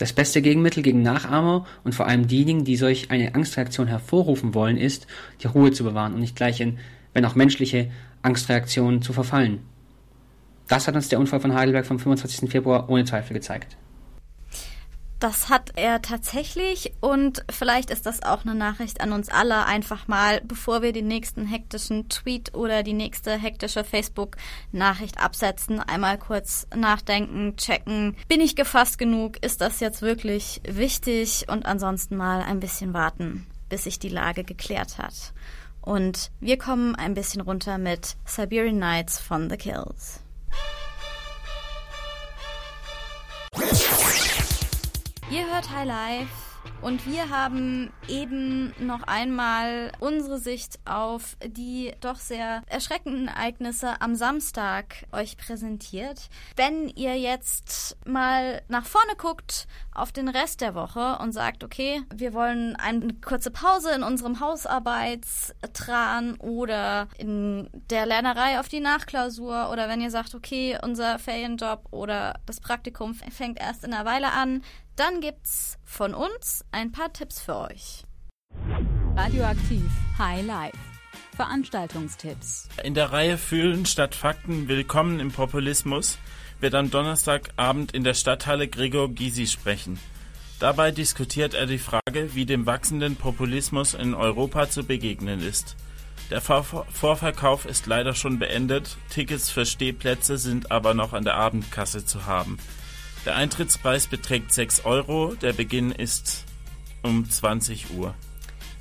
Das 0.00 0.14
beste 0.14 0.40
Gegenmittel 0.40 0.82
gegen 0.82 1.02
Nachahmer 1.02 1.66
und 1.84 1.94
vor 1.94 2.06
allem 2.06 2.26
diejenigen, 2.26 2.64
die 2.64 2.76
solch 2.76 3.10
eine 3.10 3.34
Angstreaktion 3.34 3.86
hervorrufen 3.86 4.54
wollen, 4.54 4.78
ist, 4.78 5.06
die 5.42 5.46
Ruhe 5.46 5.72
zu 5.72 5.84
bewahren 5.84 6.14
und 6.14 6.20
nicht 6.20 6.36
gleich 6.36 6.58
in, 6.58 6.78
wenn 7.12 7.26
auch 7.26 7.34
menschliche, 7.34 7.90
Angstreaktionen 8.22 9.02
zu 9.02 9.12
verfallen. 9.12 9.58
Das 10.68 10.88
hat 10.88 10.94
uns 10.94 11.10
der 11.10 11.20
Unfall 11.20 11.40
von 11.40 11.52
Heidelberg 11.52 11.84
vom 11.84 11.98
25. 11.98 12.48
Februar 12.48 12.88
ohne 12.88 13.04
Zweifel 13.04 13.34
gezeigt. 13.34 13.76
Das 15.20 15.50
hat 15.50 15.72
er 15.76 16.00
tatsächlich 16.00 16.94
und 17.00 17.44
vielleicht 17.50 17.90
ist 17.90 18.06
das 18.06 18.22
auch 18.22 18.46
eine 18.46 18.54
Nachricht 18.54 19.02
an 19.02 19.12
uns 19.12 19.28
alle, 19.28 19.66
einfach 19.66 20.08
mal, 20.08 20.40
bevor 20.42 20.80
wir 20.80 20.94
den 20.94 21.08
nächsten 21.08 21.46
hektischen 21.46 22.08
Tweet 22.08 22.54
oder 22.54 22.82
die 22.82 22.94
nächste 22.94 23.36
hektische 23.36 23.84
Facebook-Nachricht 23.84 25.20
absetzen, 25.20 25.78
einmal 25.78 26.16
kurz 26.16 26.66
nachdenken, 26.74 27.54
checken, 27.58 28.16
bin 28.28 28.40
ich 28.40 28.56
gefasst 28.56 28.96
genug, 28.96 29.36
ist 29.44 29.60
das 29.60 29.80
jetzt 29.80 30.00
wirklich 30.00 30.62
wichtig 30.66 31.44
und 31.48 31.66
ansonsten 31.66 32.16
mal 32.16 32.40
ein 32.40 32.58
bisschen 32.58 32.94
warten, 32.94 33.46
bis 33.68 33.84
sich 33.84 33.98
die 33.98 34.08
Lage 34.08 34.42
geklärt 34.42 34.96
hat. 34.96 35.34
Und 35.82 36.30
wir 36.40 36.56
kommen 36.56 36.94
ein 36.94 37.12
bisschen 37.12 37.42
runter 37.42 37.76
mit 37.76 38.16
Siberian 38.24 38.78
Nights 38.78 39.20
von 39.20 39.50
The 39.50 39.58
Kills. 39.58 40.20
Ihr 45.30 45.46
hört 45.46 45.70
High 45.70 45.86
Life 45.86 46.50
und 46.82 47.06
wir 47.06 47.30
haben 47.30 47.92
eben 48.08 48.74
noch 48.84 49.04
einmal 49.04 49.92
unsere 50.00 50.38
Sicht 50.38 50.80
auf 50.84 51.36
die 51.44 51.92
doch 52.00 52.16
sehr 52.16 52.62
erschreckenden 52.66 53.28
Ereignisse 53.28 54.00
am 54.00 54.16
Samstag 54.16 55.06
euch 55.12 55.36
präsentiert. 55.36 56.28
Wenn 56.56 56.88
ihr 56.88 57.16
jetzt 57.16 57.96
mal 58.04 58.62
nach 58.66 58.86
vorne 58.86 59.14
guckt 59.16 59.68
auf 59.94 60.10
den 60.10 60.28
Rest 60.28 60.62
der 60.62 60.74
Woche 60.74 61.18
und 61.20 61.32
sagt, 61.32 61.62
okay, 61.62 62.02
wir 62.12 62.34
wollen 62.34 62.74
eine 62.74 63.14
kurze 63.24 63.52
Pause 63.52 63.92
in 63.92 64.02
unserem 64.02 64.40
Hausarbeitstran 64.40 66.36
oder 66.36 67.08
in 67.18 67.68
der 67.90 68.04
Lernerei 68.04 68.58
auf 68.58 68.68
die 68.68 68.80
Nachklausur 68.80 69.70
oder 69.70 69.88
wenn 69.88 70.00
ihr 70.00 70.10
sagt, 70.10 70.34
okay, 70.34 70.76
unser 70.82 71.18
Ferienjob 71.18 71.86
oder 71.92 72.40
das 72.46 72.60
Praktikum 72.60 73.14
fängt 73.14 73.60
erst 73.60 73.84
in 73.84 73.92
einer 73.92 74.06
Weile 74.06 74.32
an, 74.32 74.62
dann 74.96 75.20
gibt's 75.20 75.78
von 75.84 76.14
uns 76.14 76.64
ein 76.72 76.92
paar 76.92 77.12
Tipps 77.12 77.40
für 77.40 77.56
euch. 77.56 78.04
Radioaktiv 79.16 79.90
High 80.18 80.44
Life. 80.44 80.78
Veranstaltungstipps. 81.36 82.68
In 82.84 82.94
der 82.94 83.12
Reihe 83.12 83.38
Fühlen 83.38 83.86
statt 83.86 84.14
Fakten 84.14 84.68
Willkommen 84.68 85.20
im 85.20 85.32
Populismus 85.32 86.18
wird 86.60 86.74
am 86.74 86.90
Donnerstagabend 86.90 87.92
in 87.92 88.04
der 88.04 88.14
Stadthalle 88.14 88.68
Gregor 88.68 89.08
Gysi 89.08 89.46
sprechen. 89.46 89.98
Dabei 90.58 90.90
diskutiert 90.90 91.54
er 91.54 91.66
die 91.66 91.78
Frage, 91.78 92.34
wie 92.34 92.44
dem 92.44 92.66
wachsenden 92.66 93.16
Populismus 93.16 93.94
in 93.94 94.14
Europa 94.14 94.68
zu 94.68 94.84
begegnen 94.84 95.40
ist. 95.40 95.76
Der 96.30 96.42
Vorverkauf 96.42 97.64
ist 97.64 97.86
leider 97.86 98.14
schon 98.14 98.38
beendet, 98.38 98.96
Tickets 99.08 99.50
für 99.50 99.64
Stehplätze 99.64 100.38
sind 100.38 100.70
aber 100.70 100.94
noch 100.94 101.12
an 101.12 101.24
der 101.24 101.36
Abendkasse 101.36 102.04
zu 102.04 102.26
haben. 102.26 102.58
Der 103.26 103.36
Eintrittspreis 103.36 104.06
beträgt 104.06 104.52
6 104.52 104.84
Euro. 104.84 105.34
Der 105.34 105.52
Beginn 105.52 105.92
ist 105.92 106.44
um 107.02 107.28
20 107.28 107.90
Uhr. 107.90 108.14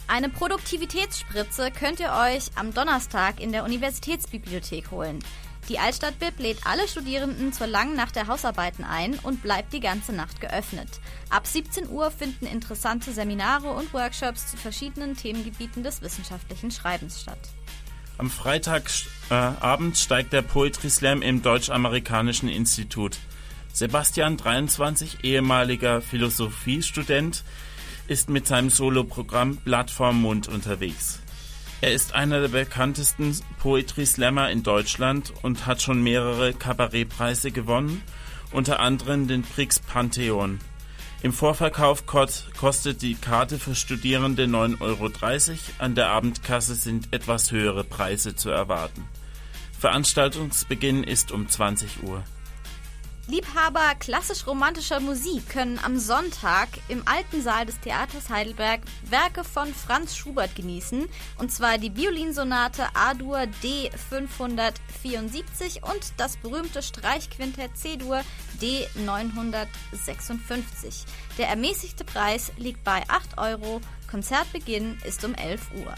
Eine 0.07 0.29
Produktivitätsspritze 0.29 1.71
könnt 1.71 1.99
ihr 1.99 2.11
euch 2.13 2.45
am 2.55 2.73
Donnerstag 2.73 3.39
in 3.39 3.51
der 3.51 3.63
Universitätsbibliothek 3.63 4.91
holen. 4.91 5.19
Die 5.67 5.77
Altstadtbib 5.77 6.39
lädt 6.39 6.65
alle 6.65 6.87
Studierenden 6.87 7.53
zur 7.53 7.67
langen 7.67 7.95
Nacht 7.95 8.15
der 8.15 8.25
Hausarbeiten 8.27 8.83
ein 8.83 9.19
und 9.19 9.43
bleibt 9.43 9.71
die 9.71 9.81
ganze 9.81 10.13
Nacht 10.13 10.41
geöffnet. 10.41 10.89
Ab 11.29 11.45
17 11.45 11.89
Uhr 11.89 12.09
finden 12.09 12.47
interessante 12.47 13.11
Seminare 13.11 13.69
und 13.69 13.93
Workshops 13.93 14.49
zu 14.49 14.57
verschiedenen 14.57 15.15
Themengebieten 15.15 15.83
des 15.83 16.01
wissenschaftlichen 16.01 16.71
Schreibens 16.71 17.21
statt. 17.21 17.37
Am 18.17 18.31
Freitagabend 18.31 19.93
äh, 19.93 19.97
steigt 19.97 20.33
der 20.33 20.41
Poetry 20.41 20.89
Slam 20.89 21.21
im 21.21 21.43
Deutsch-Amerikanischen 21.43 22.49
Institut. 22.49 23.17
Sebastian, 23.73 24.37
23, 24.37 25.23
ehemaliger 25.23 26.01
Philosophiestudent, 26.01 27.43
ist 28.07 28.29
mit 28.29 28.47
seinem 28.47 28.69
Soloprogramm 28.69 29.57
Blatt 29.57 29.91
vorm 29.91 30.21
Mund 30.21 30.47
unterwegs. 30.47 31.19
Er 31.81 31.93
ist 31.93 32.13
einer 32.13 32.41
der 32.41 32.49
bekanntesten 32.49 33.39
Poetry 33.59 34.05
Slammer 34.05 34.49
in 34.49 34.63
Deutschland 34.63 35.31
und 35.43 35.65
hat 35.65 35.81
schon 35.81 36.03
mehrere 36.03 36.53
Kabarettpreise 36.53 37.51
gewonnen, 37.51 38.01
unter 38.51 38.79
anderem 38.79 39.27
den 39.27 39.43
Prix 39.43 39.79
Pantheon. 39.79 40.59
Im 41.21 41.31
Vorverkauf 41.31 42.05
kostet 42.05 43.01
die 43.01 43.15
Karte 43.15 43.59
für 43.59 43.75
Studierende 43.75 44.45
9,30 44.45 44.79
Euro, 44.81 45.11
an 45.77 45.95
der 45.95 46.09
Abendkasse 46.09 46.75
sind 46.75 47.13
etwas 47.13 47.51
höhere 47.51 47.83
Preise 47.83 48.35
zu 48.35 48.49
erwarten. 48.49 49.05
Veranstaltungsbeginn 49.77 51.03
ist 51.03 51.31
um 51.31 51.47
20 51.47 52.03
Uhr. 52.03 52.23
Liebhaber 53.29 53.93
klassisch-romantischer 53.99 54.99
Musik 54.99 55.47
können 55.49 55.77
am 55.77 55.99
Sonntag 55.99 56.67
im 56.87 57.07
alten 57.07 57.43
Saal 57.43 57.67
des 57.67 57.79
Theaters 57.79 58.31
Heidelberg 58.31 58.81
Werke 59.03 59.43
von 59.43 59.71
Franz 59.71 60.17
Schubert 60.17 60.55
genießen, 60.55 61.07
und 61.37 61.51
zwar 61.51 61.77
die 61.77 61.95
Violinsonate 61.95 62.87
A-Dur 62.95 63.41
D574 63.61 65.83
und 65.83 66.13
das 66.17 66.37
berühmte 66.37 66.81
Streichquintett 66.81 67.77
C-Dur 67.77 68.23
D956. 68.59 71.05
Der 71.37 71.49
ermäßigte 71.49 72.05
Preis 72.05 72.51
liegt 72.57 72.83
bei 72.83 73.03
8 73.09 73.37
Euro, 73.37 73.79
Konzertbeginn 74.09 74.97
ist 75.05 75.23
um 75.23 75.35
11 75.35 75.61
Uhr. 75.75 75.93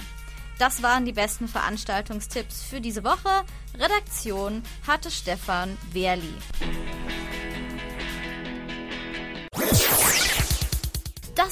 Das 0.59 0.83
waren 0.83 1.05
die 1.05 1.13
besten 1.13 1.47
Veranstaltungstipps 1.47 2.63
für 2.63 2.81
diese 2.81 3.05
Woche. 3.05 3.45
Redaktion 3.79 4.63
hatte 4.85 5.09
Stefan 5.09 5.77
Wehrli. 5.93 6.33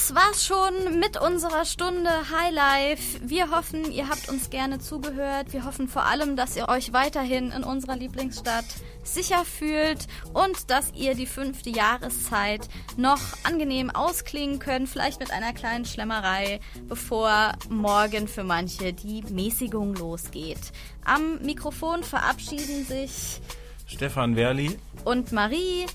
Das 0.09 0.15
war's 0.15 0.45
schon 0.45 0.99
mit 0.99 1.21
unserer 1.21 1.65
Stunde 1.65 2.09
Highlife. 2.09 3.19
Wir 3.21 3.51
hoffen, 3.51 3.91
ihr 3.91 4.09
habt 4.09 4.27
uns 4.29 4.49
gerne 4.49 4.79
zugehört. 4.79 5.53
Wir 5.53 5.65
hoffen 5.65 5.87
vor 5.87 6.05
allem, 6.05 6.35
dass 6.35 6.55
ihr 6.55 6.67
euch 6.67 6.93
weiterhin 6.93 7.51
in 7.51 7.63
unserer 7.63 7.95
Lieblingsstadt 7.95 8.65
sicher 9.03 9.45
fühlt 9.45 10.07
und 10.33 10.71
dass 10.71 10.93
ihr 10.95 11.13
die 11.13 11.27
fünfte 11.27 11.69
Jahreszeit 11.69 12.67
noch 12.97 13.19
angenehm 13.43 13.91
ausklingen 13.91 14.57
könnt, 14.57 14.89
vielleicht 14.89 15.19
mit 15.19 15.31
einer 15.31 15.53
kleinen 15.53 15.85
Schlemmerei, 15.85 16.59
bevor 16.87 17.53
morgen 17.69 18.27
für 18.27 18.43
manche 18.43 18.93
die 18.93 19.21
Mäßigung 19.29 19.93
losgeht. 19.95 20.71
Am 21.05 21.39
Mikrofon 21.39 22.03
verabschieden 22.03 22.83
sich 22.85 23.41
Stefan 23.85 24.35
Werli 24.35 24.77
und 25.05 25.33
Marie. 25.33 25.85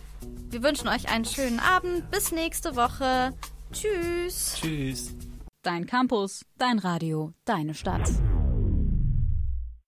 Wir 0.51 0.63
wünschen 0.63 0.89
euch 0.89 1.09
einen 1.09 1.25
schönen 1.25 1.59
Abend. 1.59 2.11
Bis 2.13 2.31
nächste 2.31 2.77
Woche. 2.77 3.33
Tschüss. 3.75 4.55
Tschüss. 4.61 5.15
Dein 5.63 5.87
Campus, 5.87 6.45
dein 6.59 6.79
Radio, 6.79 7.33
deine 7.45 7.75
Stadt. 7.75 8.09